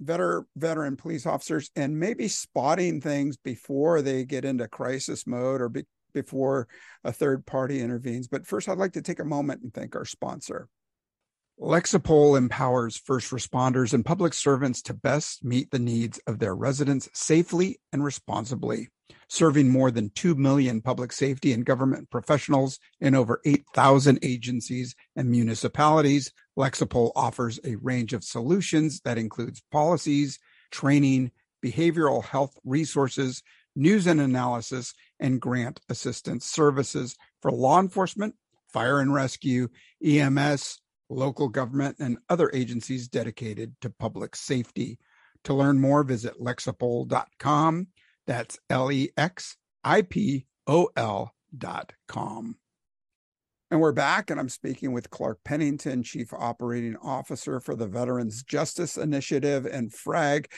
veteran 0.00 0.46
veteran 0.56 0.96
police 0.96 1.26
officers 1.26 1.70
and 1.76 1.98
maybe 1.98 2.28
spotting 2.28 3.00
things 3.00 3.36
before 3.36 4.02
they 4.02 4.24
get 4.24 4.44
into 4.44 4.68
crisis 4.68 5.26
mode 5.26 5.60
or 5.60 5.68
be, 5.68 5.84
before 6.12 6.68
a 7.04 7.12
third 7.12 7.46
party 7.46 7.80
intervenes. 7.80 8.28
But 8.28 8.46
first, 8.46 8.68
I'd 8.68 8.78
like 8.78 8.92
to 8.92 9.02
take 9.02 9.20
a 9.20 9.24
moment 9.24 9.62
and 9.62 9.72
thank 9.72 9.94
our 9.94 10.04
sponsor. 10.04 10.68
Lexipol 11.58 12.36
empowers 12.36 12.98
first 12.98 13.30
responders 13.30 13.94
and 13.94 14.04
public 14.04 14.34
servants 14.34 14.82
to 14.82 14.94
best 14.94 15.42
meet 15.42 15.70
the 15.70 15.78
needs 15.78 16.18
of 16.26 16.38
their 16.38 16.54
residents 16.54 17.08
safely 17.14 17.80
and 17.92 18.04
responsibly. 18.04 18.88
Serving 19.28 19.70
more 19.70 19.90
than 19.90 20.10
2 20.10 20.34
million 20.34 20.82
public 20.82 21.12
safety 21.12 21.52
and 21.52 21.64
government 21.64 22.10
professionals 22.10 22.78
in 23.00 23.14
over 23.14 23.40
8,000 23.46 24.18
agencies 24.22 24.94
and 25.16 25.30
municipalities, 25.30 26.30
Lexipol 26.58 27.12
offers 27.14 27.60
a 27.64 27.76
range 27.76 28.12
of 28.12 28.24
solutions 28.24 29.00
that 29.04 29.18
includes 29.18 29.62
policies, 29.70 30.38
training, 30.70 31.30
behavioral 31.64 32.24
health 32.24 32.56
resources, 32.64 33.42
news 33.74 34.06
and 34.06 34.20
analysis, 34.20 34.94
and 35.20 35.40
grant 35.40 35.80
assistance 35.88 36.46
services 36.46 37.16
for 37.42 37.50
law 37.50 37.80
enforcement, 37.80 38.34
fire 38.72 39.00
and 39.00 39.12
rescue, 39.12 39.68
EMS, 40.04 40.80
local 41.08 41.48
government, 41.48 41.96
and 42.00 42.18
other 42.28 42.50
agencies 42.52 43.08
dedicated 43.08 43.74
to 43.80 43.90
public 43.90 44.34
safety. 44.34 44.98
To 45.44 45.54
learn 45.54 45.78
more, 45.78 46.02
visit 46.02 46.40
lexipol.com. 46.40 47.86
That's 48.26 48.58
L 48.68 48.90
E 48.90 49.10
X 49.16 49.56
I 49.84 50.02
P 50.02 50.46
O 50.66 50.88
L 50.96 51.32
dot 51.56 51.92
com. 52.08 52.56
And 53.68 53.80
we're 53.80 53.90
back, 53.90 54.30
and 54.30 54.38
I'm 54.38 54.48
speaking 54.48 54.92
with 54.92 55.10
Clark 55.10 55.40
Pennington, 55.42 56.04
Chief 56.04 56.32
Operating 56.32 56.96
Officer 57.02 57.58
for 57.58 57.74
the 57.74 57.88
Veterans 57.88 58.44
Justice 58.44 58.96
Initiative 58.96 59.66
and 59.66 59.92
FRAG. 59.92 60.48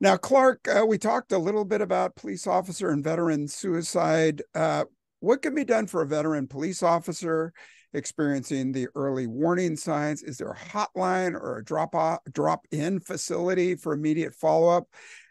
Now, 0.00 0.16
Clark, 0.16 0.66
uh, 0.66 0.84
we 0.84 0.98
talked 0.98 1.30
a 1.30 1.38
little 1.38 1.64
bit 1.64 1.80
about 1.80 2.16
police 2.16 2.48
officer 2.48 2.90
and 2.90 3.04
veteran 3.04 3.46
suicide. 3.46 4.42
Uh, 4.52 4.84
what 5.20 5.42
can 5.42 5.54
be 5.54 5.64
done 5.64 5.86
for 5.86 6.02
a 6.02 6.08
veteran 6.08 6.48
police 6.48 6.82
officer 6.82 7.52
experiencing 7.92 8.72
the 8.72 8.88
early 8.96 9.28
warning 9.28 9.76
signs? 9.76 10.24
Is 10.24 10.38
there 10.38 10.50
a 10.50 10.56
hotline 10.56 11.34
or 11.34 11.58
a 11.58 11.64
drop 11.64 11.94
off, 11.94 12.18
drop 12.32 12.66
in 12.72 12.98
facility 12.98 13.76
for 13.76 13.92
immediate 13.92 14.34
follow 14.34 14.76
up? 14.76 14.88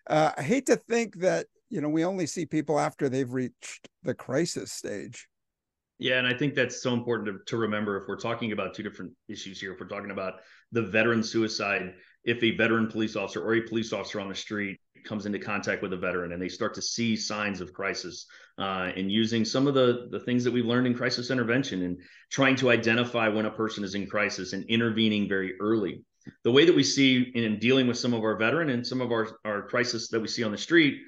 Uh, 0.10 0.32
I 0.38 0.42
hate 0.42 0.68
to 0.68 0.78
think 0.78 1.20
that 1.20 1.48
you 1.70 1.82
know 1.82 1.90
we 1.90 2.06
only 2.06 2.28
see 2.28 2.46
people 2.46 2.80
after 2.80 3.10
they've 3.10 3.30
reached 3.30 3.90
the 4.04 4.14
crisis 4.14 4.72
stage. 4.72 5.28
Yeah, 6.04 6.18
and 6.18 6.28
I 6.28 6.34
think 6.34 6.54
that's 6.54 6.84
so 6.84 6.94
important 6.94 7.30
to, 7.30 7.46
to 7.46 7.56
remember 7.56 7.96
if 7.96 8.10
we're 8.10 8.18
talking 8.18 8.52
about 8.52 8.74
two 8.74 8.84
different 8.84 9.14
issues 9.30 9.62
here. 9.62 9.72
If 9.72 9.80
we're 9.80 9.88
talking 9.88 10.12
about 10.12 10.42
the 10.74 10.82
veteran 10.82 11.24
suicide, 11.24 11.94
if 12.26 12.44
a 12.44 12.58
veteran 12.58 12.88
police 12.88 13.16
officer 13.16 13.42
or 13.42 13.56
a 13.56 13.62
police 13.62 13.94
officer 13.94 14.20
on 14.20 14.28
the 14.28 14.36
street 14.36 14.82
comes 15.06 15.26
into 15.26 15.40
contact 15.40 15.82
with 15.82 15.94
a 15.94 15.98
veteran 15.98 16.34
and 16.34 16.42
they 16.42 16.50
start 16.50 16.74
to 16.74 16.82
see 16.82 17.16
signs 17.16 17.62
of 17.62 17.72
crisis 17.72 18.26
uh, 18.58 18.92
and 18.98 19.14
using 19.14 19.46
some 19.46 19.66
of 19.66 19.76
the 19.76 20.10
the 20.12 20.20
things 20.20 20.44
that 20.44 20.52
we've 20.52 20.66
learned 20.66 20.88
in 20.88 20.94
crisis 20.94 21.32
intervention 21.32 21.84
and 21.84 21.98
trying 22.30 22.58
to 22.58 22.70
identify 22.70 23.30
when 23.30 23.46
a 23.46 23.52
person 23.52 23.86
is 23.86 23.96
in 23.96 24.06
crisis 24.06 24.52
and 24.52 24.66
intervening 24.66 25.30
very 25.30 25.54
early 25.62 26.02
the 26.44 26.52
way 26.52 26.66
that 26.66 26.76
we 26.76 26.84
see 26.84 27.32
in 27.34 27.60
dealing 27.60 27.88
with 27.88 27.98
some 27.98 28.14
of 28.14 28.24
our 28.24 28.38
veteran 28.38 28.70
and 28.70 28.86
some 28.86 29.00
of 29.00 29.12
our 29.12 29.40
our 29.46 29.62
crisis 29.62 30.10
that 30.10 30.20
we 30.20 30.28
see 30.28 30.44
on 30.44 30.52
the 30.52 30.58
street 30.58 31.02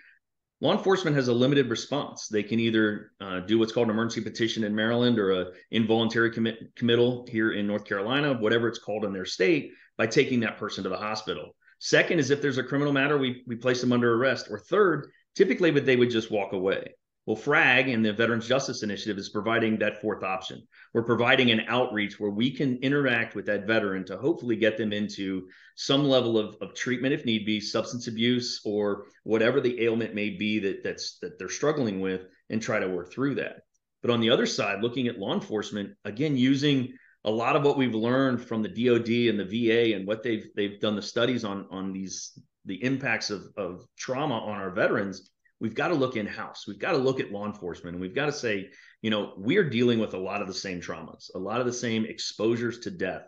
law 0.66 0.76
enforcement 0.76 1.16
has 1.16 1.28
a 1.28 1.34
limited 1.34 1.70
response 1.70 2.28
they 2.28 2.44
can 2.44 2.60
either 2.60 3.12
uh, 3.22 3.40
do 3.42 3.60
what's 3.60 3.72
called 3.72 3.88
an 3.88 3.94
emergency 3.94 4.22
petition 4.22 4.64
in 4.64 4.76
maryland 4.76 5.20
or 5.20 5.32
a 5.32 5.46
involuntary 5.72 6.32
commit, 6.32 6.76
committal 6.76 7.26
here 7.30 7.54
in 7.54 7.68
north 7.68 7.86
carolina 7.86 8.34
whatever 8.34 8.68
it's 8.68 8.80
called 8.80 9.06
in 9.06 9.14
their 9.14 9.26
state 9.26 9.72
by 9.98 10.08
taking 10.08 10.40
that 10.40 10.58
person 10.58 10.84
to 10.84 10.90
the 10.90 10.98
hospital 10.98 11.56
Second 11.80 12.20
is 12.20 12.32
if 12.32 12.42
there's 12.42 12.58
a 12.58 12.64
criminal 12.64 12.94
matter, 12.94 13.18
we, 13.18 13.44
we 13.48 13.56
place 13.56 13.82
them 13.82 13.92
under 13.92 14.16
arrest. 14.16 14.48
Or 14.50 14.60
third, 14.60 15.12
typically 15.36 15.72
but 15.72 15.86
they 15.86 15.96
would 15.96 16.10
just 16.10 16.32
walk 16.32 16.54
away. 16.54 16.96
Well, 17.26 17.36
FRAG 17.36 17.90
and 17.90 18.06
the 18.06 18.14
Veterans 18.14 18.48
Justice 18.48 18.84
Initiative 18.84 19.18
is 19.18 19.30
providing 19.30 19.80
that 19.80 20.00
fourth 20.00 20.24
option. 20.24 20.62
We're 20.94 21.04
providing 21.04 21.50
an 21.50 21.62
outreach 21.68 22.20
where 22.20 22.30
we 22.30 22.52
can 22.52 22.78
interact 22.84 23.34
with 23.34 23.48
that 23.48 23.66
veteran 23.66 24.06
to 24.06 24.18
hopefully 24.18 24.56
get 24.56 24.78
them 24.78 24.94
into 24.94 25.48
some 25.76 26.06
level 26.06 26.38
of, 26.38 26.56
of 26.62 26.76
treatment 26.76 27.16
if 27.16 27.26
need 27.26 27.44
be, 27.44 27.60
substance 27.60 28.08
abuse 28.08 28.62
or 28.64 29.06
whatever 29.24 29.60
the 29.60 29.84
ailment 29.84 30.14
may 30.14 30.30
be 30.30 30.60
that 30.60 30.84
that's 30.84 31.18
that 31.20 31.40
they're 31.40 31.50
struggling 31.50 32.00
with, 32.00 32.28
and 32.52 32.62
try 32.62 32.80
to 32.80 32.88
work 32.88 33.12
through 33.12 33.36
that. 33.36 33.62
But 34.04 34.12
on 34.12 34.20
the 34.20 34.30
other 34.30 34.46
side, 34.46 34.84
looking 34.84 35.08
at 35.08 35.18
law 35.18 35.34
enforcement, 35.34 35.96
again, 36.06 36.38
using 36.38 36.94
a 37.24 37.32
lot 37.32 37.56
of 37.56 37.64
what 37.64 37.76
we've 37.76 37.96
learned 37.96 38.40
from 38.40 38.62
the 38.62 38.70
DoD 38.70 39.30
and 39.30 39.40
the 39.40 39.46
VA 39.46 39.96
and 39.96 40.06
what 40.06 40.22
they've 40.22 40.46
they've 40.56 40.80
done 40.80 40.96
the 40.96 41.02
studies 41.02 41.44
on 41.44 41.66
on 41.72 41.92
these 41.92 42.40
the 42.66 42.84
impacts 42.84 43.32
of 43.32 43.48
of 43.58 43.84
trauma 43.98 44.38
on 44.38 44.58
our 44.60 44.70
veterans, 44.70 45.32
we've 45.60 45.76
got 45.76 45.90
to 45.90 45.96
look 45.96 46.16
in 46.16 46.26
house. 46.26 46.66
We've 46.68 46.80
got 46.80 46.92
to 46.92 46.98
look 46.98 47.20
at 47.20 47.32
law 47.32 47.46
enforcement 47.46 47.96
and 47.96 48.02
we've 48.02 48.16
got 48.16 48.26
to 48.26 48.32
say, 48.32 48.70
you 49.02 49.10
know, 49.10 49.34
we're 49.38 49.70
dealing 49.70 50.00
with 50.00 50.14
a 50.14 50.20
lot 50.20 50.42
of 50.42 50.48
the 50.48 50.54
same 50.54 50.82
traumas, 50.82 51.30
a 51.36 51.40
lot 51.40 51.60
of 51.60 51.66
the 51.66 51.74
same 51.74 52.06
exposures 52.06 52.80
to 52.80 52.92
death, 52.92 53.24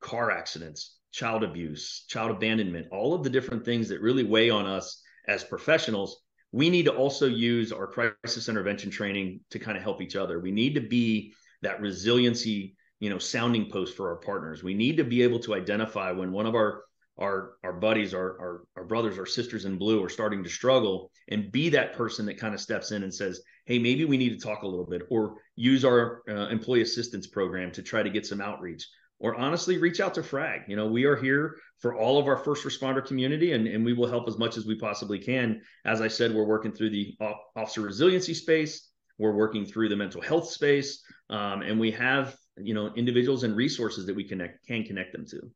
car 0.00 0.30
accidents, 0.30 0.96
child 1.12 1.44
abuse, 1.44 2.04
child 2.08 2.30
abandonment, 2.30 2.86
all 2.92 3.14
of 3.14 3.22
the 3.22 3.30
different 3.30 3.64
things 3.64 3.88
that 3.88 4.00
really 4.00 4.24
weigh 4.24 4.50
on 4.50 4.66
us 4.66 5.02
as 5.28 5.44
professionals. 5.44 6.22
We 6.52 6.70
need 6.70 6.86
to 6.86 6.94
also 6.94 7.26
use 7.26 7.72
our 7.72 7.86
crisis 7.86 8.48
intervention 8.48 8.90
training 8.90 9.40
to 9.50 9.58
kind 9.58 9.76
of 9.76 9.82
help 9.82 10.00
each 10.00 10.16
other. 10.16 10.40
We 10.40 10.50
need 10.50 10.74
to 10.74 10.80
be 10.80 11.34
that 11.62 11.80
resiliency 11.80 12.76
you 13.00 13.10
know 13.10 13.18
sounding 13.18 13.70
post 13.70 13.96
for 13.96 14.08
our 14.08 14.16
partners 14.16 14.62
we 14.64 14.74
need 14.74 14.96
to 14.96 15.04
be 15.04 15.22
able 15.22 15.38
to 15.38 15.54
identify 15.54 16.10
when 16.10 16.32
one 16.32 16.46
of 16.46 16.54
our 16.54 16.82
our 17.18 17.54
our 17.64 17.72
buddies 17.72 18.14
our 18.14 18.38
our, 18.40 18.62
our 18.76 18.84
brothers 18.84 19.18
our 19.18 19.26
sisters 19.26 19.64
in 19.64 19.76
blue 19.76 20.02
are 20.02 20.08
starting 20.08 20.42
to 20.42 20.48
struggle 20.48 21.10
and 21.28 21.50
be 21.50 21.68
that 21.68 21.92
person 21.94 22.26
that 22.26 22.38
kind 22.38 22.54
of 22.54 22.60
steps 22.60 22.92
in 22.92 23.02
and 23.02 23.12
says 23.12 23.42
hey 23.66 23.78
maybe 23.78 24.04
we 24.04 24.16
need 24.16 24.30
to 24.30 24.46
talk 24.46 24.62
a 24.62 24.66
little 24.66 24.86
bit 24.86 25.02
or 25.10 25.36
use 25.56 25.84
our 25.84 26.22
uh, 26.28 26.48
employee 26.48 26.82
assistance 26.82 27.26
program 27.26 27.70
to 27.72 27.82
try 27.82 28.02
to 28.02 28.10
get 28.10 28.26
some 28.26 28.40
outreach. 28.40 28.88
Or 29.20 29.34
honestly 29.34 29.78
reach 29.78 29.98
out 29.98 30.14
to 30.14 30.22
frag. 30.22 30.62
You 30.68 30.76
know 30.76 30.86
we 30.86 31.04
are 31.04 31.16
here 31.16 31.56
for 31.80 31.96
all 31.96 32.18
of 32.18 32.28
our 32.28 32.36
first 32.36 32.64
responder 32.64 33.04
community 33.04 33.52
and, 33.52 33.66
and 33.66 33.84
we 33.84 33.92
will 33.92 34.06
help 34.06 34.28
as 34.28 34.38
much 34.38 34.56
as 34.56 34.64
we 34.64 34.76
possibly 34.76 35.18
can. 35.18 35.60
As 35.84 36.00
i 36.00 36.08
said 36.08 36.32
we're 36.32 36.44
working 36.44 36.72
through 36.72 36.90
the 36.90 37.16
officer 37.56 37.80
resiliency 37.80 38.32
space. 38.32 38.88
We're 39.18 39.34
working 39.34 39.66
through 39.66 39.88
the 39.88 39.96
mental 39.96 40.22
health 40.22 40.48
space 40.48 41.02
um, 41.30 41.62
and 41.62 41.80
we 41.80 41.90
have 41.90 42.36
you 42.56 42.74
know 42.74 42.92
individuals 42.94 43.42
and 43.42 43.56
resources 43.56 44.06
that 44.06 44.14
we 44.14 44.24
connect 44.24 44.64
can 44.66 44.84
connect 44.84 45.12
them 45.12 45.26
to 45.30 45.50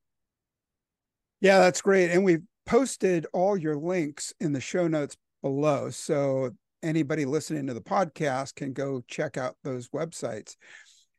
yeah 1.43 1.59
that's 1.59 1.83
great 1.83 2.11
and 2.11 2.25
we've 2.25 2.45
posted 2.67 3.27
all 3.35 3.57
your 3.57 3.77
links 3.77 4.33
in 4.41 4.53
the 4.53 4.61
show 4.61 4.87
notes 4.87 5.17
below 5.43 5.91
so 5.91 6.51
anybody 6.85 7.25
listening 7.25 7.67
to 7.67 7.75
the 7.75 7.81
podcast 7.81 8.55
can 8.55 8.73
go 8.73 9.03
check 9.09 9.37
out 9.37 9.57
those 9.63 9.89
websites. 9.89 10.57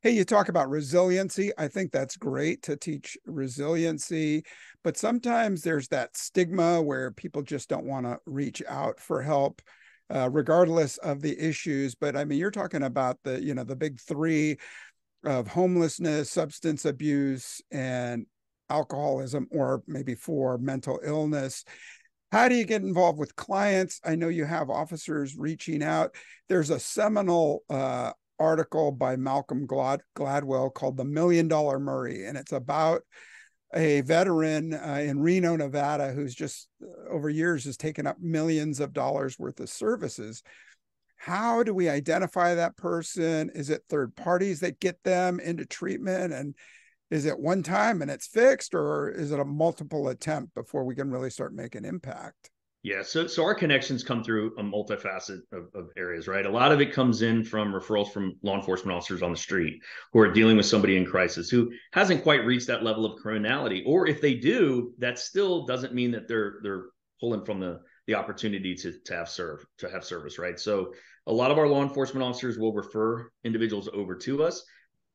Hey 0.02 0.12
you 0.12 0.24
talk 0.24 0.50
about 0.50 0.70
resiliency 0.70 1.52
i 1.58 1.68
think 1.68 1.92
that's 1.92 2.16
great 2.16 2.62
to 2.64 2.78
teach 2.78 3.18
resiliency 3.26 4.44
but 4.84 4.98
sometimes 4.98 5.62
there's 5.62 5.90
that 5.90 6.16
stigma 6.16 6.82
where 6.82 7.12
people 7.12 7.42
just 7.42 7.70
don't 7.70 7.86
want 7.86 8.06
to 8.06 8.18
reach 8.26 8.64
out 8.68 9.00
for 9.00 9.22
help 9.22 9.62
uh, 10.10 10.30
regardless 10.30 10.98
of 11.00 11.22
the 11.22 11.38
issues 11.38 11.96
but 11.96 12.16
i 12.16 12.24
mean 12.24 12.38
you're 12.40 12.52
talking 12.52 12.84
about 12.84 13.18
the 13.24 13.42
you 13.44 13.54
know 13.54 13.64
the 13.64 13.76
big 13.76 14.00
three 14.00 14.58
of 15.26 15.48
homelessness, 15.48 16.30
substance 16.30 16.86
abuse, 16.86 17.62
and 17.72 18.26
alcoholism, 18.74 19.48
or 19.52 19.84
maybe 19.88 20.16
for 20.16 20.58
mental 20.58 21.00
illness. 21.04 21.64
How 22.32 22.50
do 22.50 22.56
you 22.56 22.66
get 22.66 22.82
involved 22.82 23.20
with 23.20 23.36
clients? 23.36 24.02
I 24.04 24.16
know 24.16 24.30
you 24.30 24.46
have 24.46 24.70
officers 24.70 25.38
reaching 25.38 25.84
out. 25.84 26.16
There's 26.50 26.72
a 26.72 26.80
seminal 26.80 27.64
uh, 27.70 28.12
article 28.40 28.92
by 28.92 29.16
Malcolm 29.16 29.68
Glad- 29.68 30.02
Gladwell 30.16 30.74
called 30.74 30.98
The 30.98 31.06
Million 31.06 31.48
Dollar 31.48 31.80
Murray, 31.80 32.26
and 32.26 32.38
it's 32.38 32.52
about 32.52 33.04
a 33.76 34.02
veteran 34.02 34.74
uh, 34.74 35.02
in 35.04 35.20
Reno, 35.20 35.56
Nevada, 35.56 36.12
who's 36.12 36.36
just 36.36 36.68
uh, 36.82 37.10
over 37.10 37.30
years 37.30 37.66
has 37.66 37.78
taken 37.78 38.08
up 38.08 38.18
millions 38.20 38.80
of 38.80 38.94
dollars 38.94 39.38
worth 39.38 39.60
of 39.60 39.70
services 39.70 40.44
how 41.26 41.64
do 41.64 41.74
we 41.74 41.88
identify 41.88 42.54
that 42.54 42.76
person? 42.76 43.50
Is 43.56 43.70
it 43.70 43.86
third 43.88 44.14
parties 44.14 44.60
that 44.60 44.82
get 44.82 45.02
them 45.06 45.40
into 45.40 45.66
treatment? 45.66 46.34
And 46.34 46.54
is 47.12 47.26
it 47.26 47.40
one 47.40 47.64
time 47.64 48.02
and 48.02 48.10
it's 48.10 48.28
fixed, 48.28 48.74
or 48.74 49.10
is 49.10 49.32
it 49.32 49.40
a 49.40 49.46
multiple 49.46 50.10
attempt 50.10 50.54
before 50.56 50.84
we 50.84 50.96
can 50.96 51.12
really 51.12 51.30
start 51.30 51.54
making 51.54 51.86
impact? 51.86 52.50
Yeah, 52.84 53.02
so 53.02 53.28
so 53.28 53.44
our 53.44 53.56
connections 53.56 54.04
come 54.04 54.26
through 54.26 54.56
a 54.58 54.62
multifaceted 54.62 55.40
of, 55.54 55.70
of, 55.74 55.88
areas, 55.96 56.28
right? 56.28 56.46
A 56.46 56.50
lot 56.50 56.74
of 56.74 56.82
it 56.82 56.92
comes 56.92 57.22
in 57.22 57.46
from 57.46 57.72
referrals 57.72 58.12
from 58.12 58.34
law 58.42 58.58
enforcement 58.58 58.94
officers 58.94 59.22
on 59.22 59.32
the 59.32 59.38
street 59.38 59.82
who 60.12 60.20
are 60.20 60.34
dealing 60.34 60.58
with 60.58 60.66
somebody 60.66 60.98
in 60.98 61.06
crisis 61.06 61.50
who 61.50 61.72
hasn't 61.94 62.24
quite 62.24 62.44
reached 62.46 62.68
that 62.68 62.84
level 62.84 63.06
of 63.06 63.22
criminality, 63.22 63.84
or 63.86 64.06
if 64.06 64.20
they 64.20 64.34
do, 64.34 64.94
that 64.98 65.18
still 65.18 65.66
doesn't 65.66 65.94
mean 65.94 66.12
that 66.12 66.28
they're 66.28 66.56
they're 66.62 66.88
pulling 67.22 67.46
from 67.46 67.62
the 67.62 67.80
the 68.08 68.16
opportunity 68.16 68.76
to 68.76 68.94
to 69.06 69.16
have 69.16 69.30
serve 69.30 69.66
to 69.78 69.90
have 69.90 70.04
service, 70.04 70.38
right? 70.38 70.60
So 70.60 70.94
a 71.26 71.32
lot 71.32 71.52
of 71.52 71.58
our 71.58 71.70
law 71.70 71.84
enforcement 71.84 72.26
officers 72.26 72.58
will 72.58 72.74
refer 72.74 73.30
individuals 73.46 73.88
over 73.94 74.14
to 74.16 74.44
us. 74.44 74.62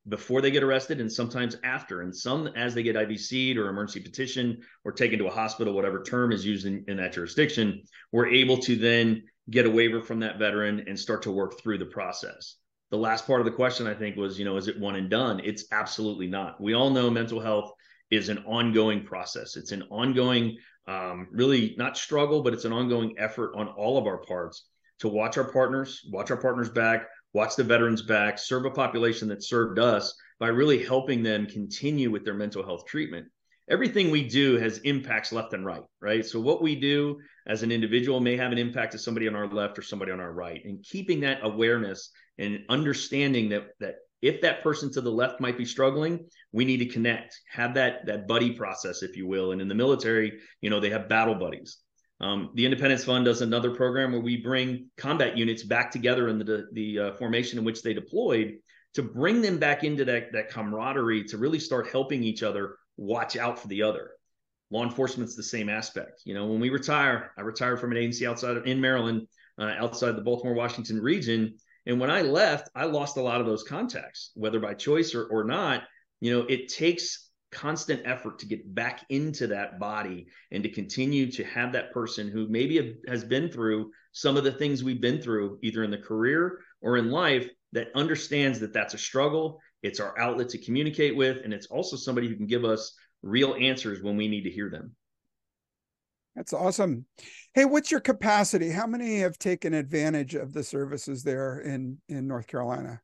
Before 0.07 0.41
they 0.41 0.51
get 0.51 0.63
arrested 0.63 1.01
and 1.01 1.11
sometimes 1.11 1.57
after. 1.63 2.01
And 2.01 2.15
some 2.15 2.47
as 2.47 2.73
they 2.73 2.83
get 2.83 2.95
IVC'd 2.95 3.57
or 3.57 3.69
emergency 3.69 3.99
petition 3.99 4.61
or 4.85 4.91
taken 4.91 5.19
to 5.19 5.27
a 5.27 5.31
hospital, 5.31 5.73
whatever 5.73 6.01
term 6.01 6.31
is 6.31 6.45
used 6.45 6.65
in, 6.65 6.85
in 6.87 6.97
that 6.97 7.13
jurisdiction, 7.13 7.83
we're 8.11 8.27
able 8.27 8.57
to 8.57 8.75
then 8.75 9.23
get 9.49 9.65
a 9.65 9.69
waiver 9.69 10.01
from 10.01 10.19
that 10.19 10.39
veteran 10.39 10.85
and 10.87 10.97
start 10.97 11.23
to 11.23 11.31
work 11.31 11.59
through 11.59 11.77
the 11.77 11.85
process. 11.85 12.55
The 12.91 12.97
last 12.97 13.27
part 13.27 13.41
of 13.41 13.45
the 13.45 13.51
question, 13.51 13.87
I 13.87 13.93
think, 13.93 14.15
was, 14.15 14.39
you 14.39 14.45
know, 14.45 14.57
is 14.57 14.67
it 14.67 14.79
one 14.79 14.95
and 14.95 15.09
done? 15.09 15.41
It's 15.43 15.65
absolutely 15.71 16.27
not. 16.27 16.59
We 16.59 16.73
all 16.73 16.89
know 16.89 17.09
mental 17.09 17.39
health 17.39 17.71
is 18.09 18.29
an 18.29 18.39
ongoing 18.39 19.03
process. 19.03 19.55
It's 19.55 19.71
an 19.71 19.83
ongoing, 19.91 20.57
um, 20.87 21.27
really 21.31 21.75
not 21.77 21.97
struggle, 21.97 22.41
but 22.41 22.53
it's 22.53 22.65
an 22.65 22.73
ongoing 22.73 23.15
effort 23.19 23.53
on 23.55 23.67
all 23.67 23.97
of 23.97 24.07
our 24.07 24.17
parts 24.17 24.65
to 24.99 25.07
watch 25.07 25.37
our 25.37 25.51
partners, 25.51 26.01
watch 26.11 26.31
our 26.31 26.37
partners 26.37 26.69
back, 26.69 27.07
watch 27.33 27.55
the 27.55 27.63
veterans 27.63 28.01
back, 28.01 28.39
serve 28.39 28.65
a 28.65 28.71
population 28.71 29.27
that 29.29 29.43
served 29.43 29.79
us 29.79 30.15
by 30.39 30.47
really 30.47 30.83
helping 30.83 31.21
them 31.21 31.45
continue 31.45 32.09
with 32.09 32.25
their 32.25 32.33
mental 32.33 32.63
health 32.63 32.85
treatment. 32.85 33.27
Everything 33.69 34.09
we 34.09 34.27
do 34.27 34.57
has 34.57 34.79
impacts 34.79 35.31
left 35.31 35.53
and 35.53 35.63
right, 35.63 35.83
right? 36.01 36.25
So 36.25 36.39
what 36.39 36.61
we 36.61 36.75
do 36.75 37.19
as 37.45 37.61
an 37.61 37.71
individual 37.71 38.19
may 38.19 38.35
have 38.35 38.51
an 38.51 38.57
impact 38.57 38.93
to 38.93 38.97
somebody 38.97 39.27
on 39.27 39.35
our 39.35 39.47
left 39.47 39.77
or 39.77 39.83
somebody 39.83 40.11
on 40.11 40.19
our 40.19 40.33
right. 40.33 40.63
And 40.65 40.83
keeping 40.83 41.19
that 41.19 41.39
awareness 41.43 42.09
and 42.39 42.61
understanding 42.69 43.49
that 43.49 43.67
that 43.79 43.95
if 44.21 44.41
that 44.41 44.61
person 44.63 44.91
to 44.91 45.01
the 45.01 45.11
left 45.11 45.39
might 45.39 45.57
be 45.57 45.65
struggling, 45.65 46.25
we 46.51 46.65
need 46.65 46.77
to 46.77 46.85
connect, 46.87 47.39
have 47.51 47.75
that 47.75 48.05
that 48.07 48.27
buddy 48.27 48.51
process, 48.51 49.03
if 49.03 49.15
you 49.15 49.27
will. 49.27 49.51
And 49.51 49.61
in 49.61 49.67
the 49.67 49.75
military, 49.75 50.39
you 50.61 50.69
know, 50.69 50.79
they 50.79 50.89
have 50.89 51.07
battle 51.07 51.35
buddies. 51.35 51.77
Um, 52.21 52.51
the 52.53 52.65
Independence 52.65 53.05
Fund 53.05 53.25
does 53.25 53.41
another 53.41 53.71
program 53.71 54.11
where 54.11 54.21
we 54.21 54.37
bring 54.37 54.89
combat 54.97 55.37
units 55.37 55.63
back 55.63 55.91
together 55.91 56.27
in 56.27 56.39
the 56.39 56.67
the 56.73 56.99
uh, 56.99 57.11
formation 57.13 57.57
in 57.57 57.65
which 57.65 57.81
they 57.81 57.93
deployed 57.93 58.57
to 58.95 59.03
bring 59.03 59.41
them 59.41 59.57
back 59.57 59.83
into 59.83 60.05
that 60.05 60.33
that 60.33 60.49
camaraderie 60.49 61.23
to 61.25 61.37
really 61.37 61.59
start 61.59 61.89
helping 61.89 62.23
each 62.23 62.43
other 62.43 62.77
watch 62.97 63.37
out 63.37 63.59
for 63.59 63.67
the 63.69 63.83
other. 63.83 64.11
Law 64.71 64.83
enforcement's 64.83 65.35
the 65.35 65.43
same 65.43 65.69
aspect. 65.69 66.21
You 66.25 66.33
know, 66.33 66.45
when 66.45 66.59
we 66.59 66.69
retire, 66.69 67.31
I 67.37 67.41
retired 67.41 67.79
from 67.79 67.91
an 67.91 67.97
agency 67.97 68.27
outside 68.27 68.57
of, 68.57 68.67
in 68.67 68.79
Maryland, 68.79 69.27
uh, 69.57 69.73
outside 69.79 70.15
the 70.15 70.21
Baltimore 70.21 70.53
Washington 70.53 71.01
region, 71.01 71.55
and 71.85 71.99
when 71.99 72.11
I 72.11 72.21
left, 72.21 72.69
I 72.75 72.85
lost 72.85 73.17
a 73.17 73.21
lot 73.21 73.39
of 73.39 73.47
those 73.47 73.63
contacts, 73.63 74.31
whether 74.35 74.59
by 74.59 74.73
choice 74.73 75.15
or 75.15 75.25
or 75.25 75.45
not. 75.45 75.83
You 76.19 76.37
know, 76.37 76.45
it 76.45 76.67
takes 76.67 77.28
constant 77.51 78.01
effort 78.05 78.39
to 78.39 78.45
get 78.45 78.73
back 78.75 79.05
into 79.09 79.47
that 79.47 79.79
body 79.79 80.27
and 80.51 80.63
to 80.63 80.69
continue 80.69 81.31
to 81.31 81.43
have 81.43 81.71
that 81.71 81.91
person 81.91 82.29
who 82.29 82.47
maybe 82.47 82.97
has 83.07 83.23
been 83.23 83.49
through 83.49 83.91
some 84.11 84.37
of 84.37 84.43
the 84.43 84.51
things 84.51 84.83
we've 84.83 85.01
been 85.01 85.21
through 85.21 85.57
either 85.61 85.83
in 85.83 85.91
the 85.91 85.97
career 85.97 86.59
or 86.81 86.97
in 86.97 87.09
life 87.09 87.49
that 87.71 87.87
understands 87.95 88.59
that 88.59 88.73
that's 88.73 88.93
a 88.93 88.97
struggle. 88.97 89.59
It's 89.81 89.99
our 89.99 90.17
outlet 90.19 90.49
to 90.49 90.57
communicate 90.57 91.15
with 91.15 91.43
and 91.43 91.53
it's 91.53 91.67
also 91.67 91.95
somebody 91.95 92.27
who 92.27 92.35
can 92.35 92.47
give 92.47 92.65
us 92.65 92.95
real 93.21 93.55
answers 93.59 94.01
when 94.01 94.15
we 94.15 94.27
need 94.27 94.43
to 94.43 94.51
hear 94.51 94.69
them. 94.69 94.95
That's 96.35 96.53
awesome. 96.53 97.05
Hey 97.53 97.65
what's 97.65 97.89
your 97.89 97.99
capacity? 97.99 98.69
How 98.69 98.85
many 98.85 99.19
have 99.19 99.39
taken 99.39 99.73
advantage 99.73 100.35
of 100.35 100.53
the 100.53 100.63
services 100.63 101.23
there 101.23 101.59
in 101.59 101.97
in 102.07 102.27
north 102.27 102.47
carolina? 102.47 103.01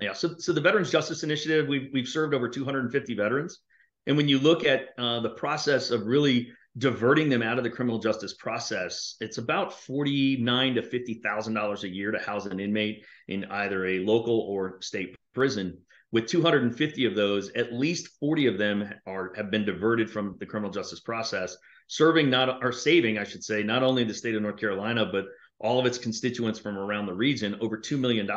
Yeah 0.00 0.12
so, 0.12 0.34
so 0.38 0.52
the 0.52 0.60
veterans 0.60 0.90
justice 0.90 1.22
initiative 1.22 1.68
we've, 1.68 1.90
we've 1.92 2.08
served 2.08 2.34
over 2.34 2.48
250 2.48 3.14
veterans 3.14 3.60
and 4.06 4.16
when 4.16 4.28
you 4.28 4.38
look 4.38 4.64
at 4.64 4.88
uh, 4.98 5.20
the 5.20 5.30
process 5.30 5.90
of 5.90 6.06
really 6.06 6.52
diverting 6.76 7.28
them 7.28 7.42
out 7.42 7.58
of 7.58 7.64
the 7.64 7.70
criminal 7.70 7.98
justice 7.98 8.34
process, 8.34 9.16
it's 9.20 9.38
about 9.38 9.72
forty-nine 9.72 10.74
to 10.74 10.82
fifty 10.82 11.14
thousand 11.14 11.54
dollars 11.54 11.84
a 11.84 11.88
year 11.88 12.10
to 12.10 12.18
house 12.18 12.46
an 12.46 12.60
inmate 12.60 13.04
in 13.28 13.44
either 13.46 13.86
a 13.86 14.00
local 14.00 14.40
or 14.40 14.80
state 14.80 15.16
prison. 15.34 15.78
With 16.12 16.26
250 16.26 17.06
of 17.06 17.16
those, 17.16 17.50
at 17.56 17.72
least 17.72 18.20
40 18.20 18.46
of 18.46 18.56
them 18.56 18.88
are 19.04 19.32
have 19.36 19.50
been 19.50 19.64
diverted 19.64 20.08
from 20.08 20.36
the 20.38 20.46
criminal 20.46 20.70
justice 20.70 21.00
process, 21.00 21.56
serving 21.88 22.30
not 22.30 22.62
or 22.62 22.70
saving, 22.70 23.18
I 23.18 23.24
should 23.24 23.42
say, 23.42 23.62
not 23.62 23.82
only 23.82 24.04
the 24.04 24.14
state 24.14 24.34
of 24.34 24.42
North 24.42 24.58
Carolina, 24.58 25.06
but 25.10 25.26
all 25.58 25.80
of 25.80 25.86
its 25.86 25.98
constituents 25.98 26.58
from 26.58 26.76
around 26.76 27.06
the 27.06 27.14
region 27.14 27.56
over 27.60 27.78
$2 27.78 27.98
million 27.98 28.28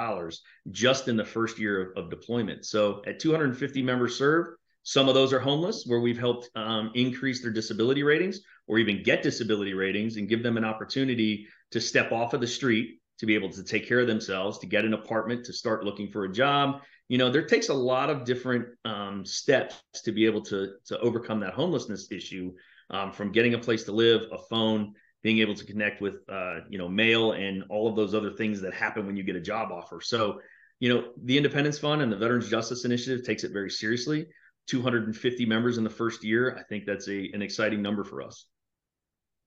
just 0.72 1.08
in 1.08 1.18
the 1.18 1.26
first 1.26 1.60
year 1.60 1.92
of, 1.92 2.06
of 2.06 2.10
deployment. 2.10 2.66
So 2.66 3.02
at 3.06 3.20
250 3.20 3.82
members 3.82 4.18
served, 4.18 4.58
some 4.88 5.10
of 5.10 5.16
those 5.16 5.34
are 5.34 5.40
homeless, 5.42 5.84
where 5.86 6.00
we've 6.00 6.18
helped 6.18 6.50
um, 6.56 6.92
increase 6.96 7.42
their 7.42 7.52
disability 7.52 8.04
ratings 8.04 8.40
or 8.68 8.80
even 8.80 9.04
get 9.04 9.22
disability 9.22 9.74
ratings 9.74 10.16
and 10.16 10.30
give 10.30 10.42
them 10.42 10.56
an 10.56 10.64
opportunity 10.64 11.46
to 11.72 11.82
step 11.82 12.14
off 12.14 12.34
of 12.34 12.40
the 12.40 12.48
street 12.48 13.02
to 13.20 13.26
be 13.26 13.36
able 13.36 13.50
to 13.50 13.66
take 13.66 13.86
care 13.86 14.00
of 14.00 14.08
themselves, 14.08 14.60
to 14.60 14.66
get 14.66 14.86
an 14.86 14.94
apartment, 14.94 15.46
to 15.46 15.52
start 15.52 15.84
looking 15.84 16.10
for 16.10 16.24
a 16.24 16.32
job. 16.32 16.84
You 17.10 17.18
know, 17.18 17.30
there 17.30 17.46
takes 17.46 17.68
a 17.68 17.74
lot 17.74 18.10
of 18.10 18.24
different 18.24 18.66
um, 18.86 19.26
steps 19.26 19.76
to 20.06 20.14
be 20.14 20.26
able 20.26 20.42
to 20.44 20.76
to 20.86 20.98
overcome 21.00 21.42
that 21.42 21.54
homelessness 21.54 22.10
issue, 22.10 22.54
um, 22.90 23.12
from 23.12 23.34
getting 23.34 23.56
a 23.56 23.60
place 23.60 23.84
to 23.84 23.92
live, 23.92 24.22
a 24.32 24.38
phone, 24.50 24.94
being 25.22 25.40
able 25.40 25.56
to 25.56 25.66
connect 25.66 26.00
with 26.00 26.22
uh, 26.32 26.60
you 26.70 26.78
know 26.78 26.88
mail, 26.88 27.34
and 27.34 27.66
all 27.70 27.90
of 27.90 27.98
those 27.98 28.16
other 28.16 28.32
things 28.32 28.62
that 28.62 28.74
happen 28.74 29.06
when 29.06 29.18
you 29.18 29.24
get 29.24 29.36
a 29.36 29.42
job 29.42 29.70
offer. 29.70 30.00
So, 30.00 30.40
you 30.80 30.88
know, 30.94 31.10
the 31.26 31.36
Independence 31.36 31.78
Fund 31.78 32.02
and 32.02 32.10
the 32.10 32.16
Veterans 32.16 32.50
Justice 32.50 32.86
Initiative 32.86 33.26
takes 33.26 33.44
it 33.44 33.52
very 33.52 33.70
seriously. 33.70 34.28
250 34.68 35.46
members 35.46 35.78
in 35.78 35.84
the 35.84 35.90
first 35.90 36.24
year, 36.24 36.56
I 36.58 36.64
think 36.64 36.86
that's 36.86 37.08
a 37.08 37.32
an 37.34 37.42
exciting 37.42 37.82
number 37.82 38.04
for 38.04 38.22
us. 38.22 38.46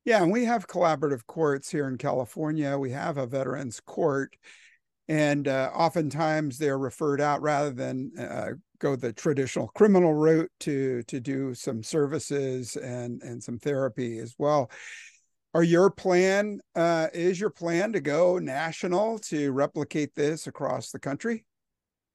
Yeah, 0.04 0.22
and 0.22 0.32
we 0.32 0.46
have 0.46 0.66
collaborative 0.66 1.26
courts 1.26 1.70
here 1.70 1.86
in 1.86 1.98
California. 1.98 2.78
We 2.78 2.90
have 2.90 3.18
a 3.18 3.26
veterans 3.26 3.80
court, 3.80 4.34
and 5.08 5.46
uh, 5.46 5.70
oftentimes 5.74 6.56
they're 6.56 6.78
referred 6.78 7.20
out 7.20 7.42
rather 7.42 7.70
than 7.70 8.12
uh, 8.18 8.52
go 8.78 8.96
the 8.96 9.12
traditional 9.12 9.68
criminal 9.68 10.14
route 10.14 10.50
to 10.60 11.02
to 11.04 11.20
do 11.20 11.54
some 11.54 11.82
services 11.82 12.76
and 12.76 13.22
and 13.22 13.42
some 13.42 13.58
therapy 13.58 14.18
as 14.18 14.34
well. 14.38 14.70
Are 15.52 15.62
your 15.62 15.90
plan 15.90 16.60
uh, 16.74 17.08
is 17.12 17.38
your 17.38 17.50
plan 17.50 17.92
to 17.92 18.00
go 18.00 18.38
national 18.38 19.18
to 19.20 19.52
replicate 19.52 20.14
this 20.14 20.46
across 20.46 20.90
the 20.90 20.98
country? 20.98 21.44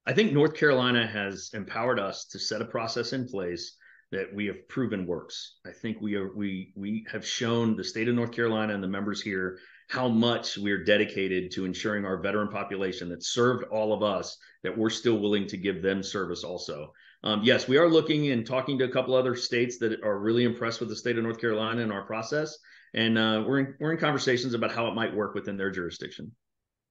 I 0.07 0.13
think 0.13 0.31
North 0.31 0.53
Carolina 0.53 1.07
has 1.07 1.49
empowered 1.53 1.99
us 1.99 2.25
to 2.25 2.39
set 2.39 2.61
a 2.61 2.65
process 2.65 3.13
in 3.13 3.27
place 3.27 3.75
that 4.11 4.33
we 4.33 4.45
have 4.45 4.67
proven 4.69 5.07
works. 5.07 5.57
I 5.65 5.71
think 5.71 5.99
we 5.99 6.15
are 6.15 6.31
we 6.35 6.73
we 6.75 7.05
have 7.11 7.25
shown 7.25 7.75
the 7.75 7.83
state 7.83 8.07
of 8.07 8.15
North 8.15 8.31
Carolina 8.31 8.73
and 8.73 8.83
the 8.83 8.87
members 8.87 9.21
here 9.21 9.59
how 9.89 10.07
much 10.07 10.57
we're 10.57 10.83
dedicated 10.83 11.51
to 11.51 11.65
ensuring 11.65 12.05
our 12.05 12.21
veteran 12.21 12.47
population 12.49 13.09
that 13.09 13.23
served 13.23 13.65
all 13.65 13.93
of 13.93 14.01
us 14.01 14.37
that 14.63 14.75
we're 14.75 14.89
still 14.89 15.19
willing 15.19 15.47
to 15.47 15.57
give 15.57 15.81
them 15.81 16.01
service 16.01 16.43
also. 16.43 16.91
Um, 17.23 17.41
yes, 17.43 17.67
we 17.67 17.77
are 17.77 17.89
looking 17.89 18.31
and 18.31 18.45
talking 18.45 18.77
to 18.79 18.85
a 18.85 18.89
couple 18.89 19.15
other 19.15 19.35
states 19.35 19.77
that 19.79 20.03
are 20.03 20.19
really 20.19 20.43
impressed 20.43 20.79
with 20.79 20.89
the 20.89 20.95
state 20.95 21.17
of 21.17 21.23
North 21.23 21.39
Carolina 21.39 21.81
and 21.81 21.91
our 21.91 22.05
process, 22.05 22.57
and 22.93 23.17
uh, 23.17 23.43
we're 23.45 23.59
in, 23.59 23.75
we're 23.79 23.91
in 23.91 23.97
conversations 23.97 24.53
about 24.53 24.71
how 24.71 24.87
it 24.87 24.95
might 24.95 25.15
work 25.15 25.33
within 25.33 25.57
their 25.57 25.71
jurisdiction. 25.71 26.31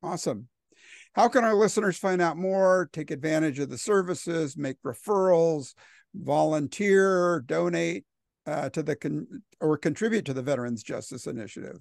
Awesome. 0.03 0.49
How 1.15 1.29
can 1.29 1.45
our 1.45 1.55
listeners 1.55 1.97
find 1.97 2.21
out 2.21 2.37
more, 2.37 2.91
take 2.93 3.13
advantage 3.13 3.61
of 3.61 3.71
the 3.71 3.79
services, 3.79 4.57
make 4.57 4.83
referrals, 4.83 5.75
volunteer, 6.13 7.45
donate 7.47 8.05
uh, 8.47 8.69
to 8.71 8.83
the 8.83 8.97
con- 8.97 9.43
or 9.61 9.79
contribute 9.79 10.25
to 10.27 10.35
the 10.35 10.43
Veterans 10.43 10.83
Justice 10.83 11.27
Initiative? 11.27 11.79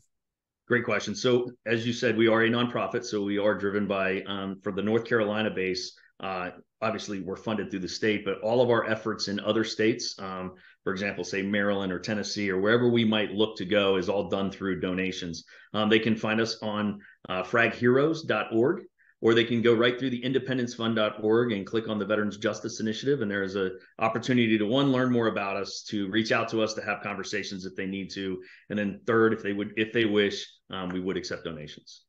Great 0.68 0.86
question. 0.86 1.16
So, 1.16 1.52
as 1.66 1.86
you 1.86 1.94
said, 1.94 2.16
we 2.16 2.28
are 2.28 2.44
a 2.44 2.50
nonprofit, 2.50 3.04
so 3.04 3.24
we 3.24 3.38
are 3.40 3.58
driven 3.58 3.88
by 3.88 4.22
um, 4.28 4.60
for 4.62 4.72
the 4.72 4.84
North 4.84 5.04
Carolina 5.04 5.50
base. 5.50 5.98
Uh, 6.20 6.52
obviously, 6.82 7.20
we're 7.20 7.36
funded 7.36 7.70
through 7.70 7.80
the 7.82 7.88
state, 7.88 8.24
but 8.24 8.40
all 8.42 8.62
of 8.62 8.70
our 8.70 8.86
efforts 8.86 9.28
in 9.28 9.40
other 9.42 9.64
states, 9.64 10.16
um, 10.20 10.54
for 10.84 10.94
example, 10.94 11.24
say 11.24 11.42
Maryland 11.42 11.92
or 11.92 12.00
Tennessee 12.00 12.50
or 12.50 12.62
wherever 12.62 12.88
we 12.88 13.04
might 13.04 13.32
look 13.32 13.58
to 13.58 13.66
go, 13.66 13.98
is 13.98 14.10
all 14.10 14.30
done 14.30 14.52
through 14.52 14.80
donations. 14.80 15.44
Um, 15.74 15.90
they 15.90 16.00
can 16.00 16.16
find 16.16 16.40
us 16.40 16.58
on 16.62 17.02
uh, 17.28 17.44
fragheroes.org 17.44 18.84
or 19.24 19.34
they 19.34 19.46
can 19.46 19.62
go 19.62 19.74
right 19.74 19.98
through 19.98 20.10
the 20.10 20.22
independencefund.org 20.22 21.54
and 21.54 21.66
click 21.66 21.88
on 21.88 21.98
the 21.98 22.06
Veterans 22.06 22.38
Justice 22.38 22.82
Initiative. 22.82 23.22
And 23.22 23.32
there 23.32 23.42
is 23.42 23.56
an 23.56 23.80
opportunity 24.00 24.58
to 24.58 24.66
one, 24.66 24.92
learn 24.92 25.14
more 25.14 25.28
about 25.28 25.56
us, 25.56 25.82
to 25.88 26.12
reach 26.12 26.34
out 26.34 26.50
to 26.50 26.62
us, 26.62 26.74
to 26.74 26.84
have 26.84 27.02
conversations 27.02 27.66
if 27.66 27.74
they 27.74 27.86
need 27.86 28.12
to. 28.12 28.42
And 28.70 28.78
then 28.78 29.00
third, 29.08 29.32
if 29.32 29.42
they 29.42 29.54
would, 29.54 29.72
if 29.78 29.94
they 29.94 30.04
wish, 30.04 30.46
um, 30.70 30.90
we 30.90 31.00
would 31.00 31.16
accept 31.16 31.46
donations. 31.46 32.02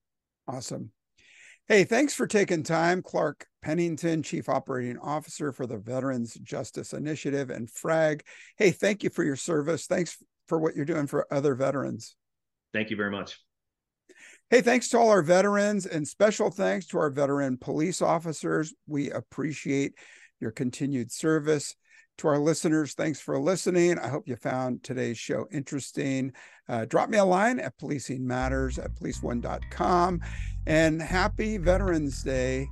Awesome. 0.48 0.90
Hey, 1.68 1.84
thanks 1.84 2.14
for 2.14 2.26
taking 2.26 2.64
time, 2.64 3.00
Clark 3.00 3.46
Pennington, 3.62 4.24
Chief 4.24 4.48
Operating 4.48 4.98
Officer 4.98 5.52
for 5.52 5.68
the 5.68 5.78
Veterans 5.78 6.34
Justice 6.34 6.92
Initiative 6.92 7.48
and 7.48 7.70
FRAG. 7.70 8.24
Hey, 8.58 8.72
thank 8.72 9.04
you 9.04 9.08
for 9.08 9.22
your 9.22 9.36
service. 9.36 9.86
Thanks 9.86 10.18
for 10.48 10.58
what 10.58 10.74
you're 10.74 10.84
doing 10.84 11.06
for 11.06 11.32
other 11.32 11.54
veterans. 11.54 12.16
Thank 12.72 12.90
you 12.90 12.96
very 12.96 13.12
much. 13.12 13.38
Hey, 14.54 14.60
thanks 14.60 14.88
to 14.90 14.98
all 14.98 15.10
our 15.10 15.20
veterans 15.20 15.84
and 15.84 16.06
special 16.06 16.48
thanks 16.48 16.86
to 16.86 16.98
our 16.98 17.10
veteran 17.10 17.58
police 17.58 18.00
officers. 18.00 18.72
We 18.86 19.10
appreciate 19.10 19.94
your 20.38 20.52
continued 20.52 21.10
service. 21.10 21.74
To 22.18 22.28
our 22.28 22.38
listeners, 22.38 22.94
thanks 22.94 23.20
for 23.20 23.36
listening. 23.40 23.98
I 23.98 24.06
hope 24.06 24.28
you 24.28 24.36
found 24.36 24.84
today's 24.84 25.18
show 25.18 25.48
interesting. 25.50 26.34
Uh, 26.68 26.84
drop 26.84 27.08
me 27.08 27.18
a 27.18 27.24
line 27.24 27.58
at 27.58 27.76
policing 27.78 28.24
matters 28.24 28.78
at 28.78 28.94
policeone.com. 28.94 30.20
And 30.68 31.02
happy 31.02 31.56
Veterans 31.56 32.22
Day. 32.22 32.68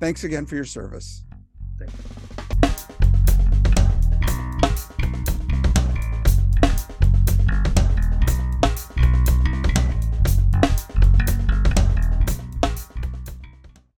Thanks 0.00 0.24
again 0.24 0.46
for 0.46 0.56
your 0.56 0.64
service. 0.64 1.22
Thank 1.78 1.92
you. 1.92 2.44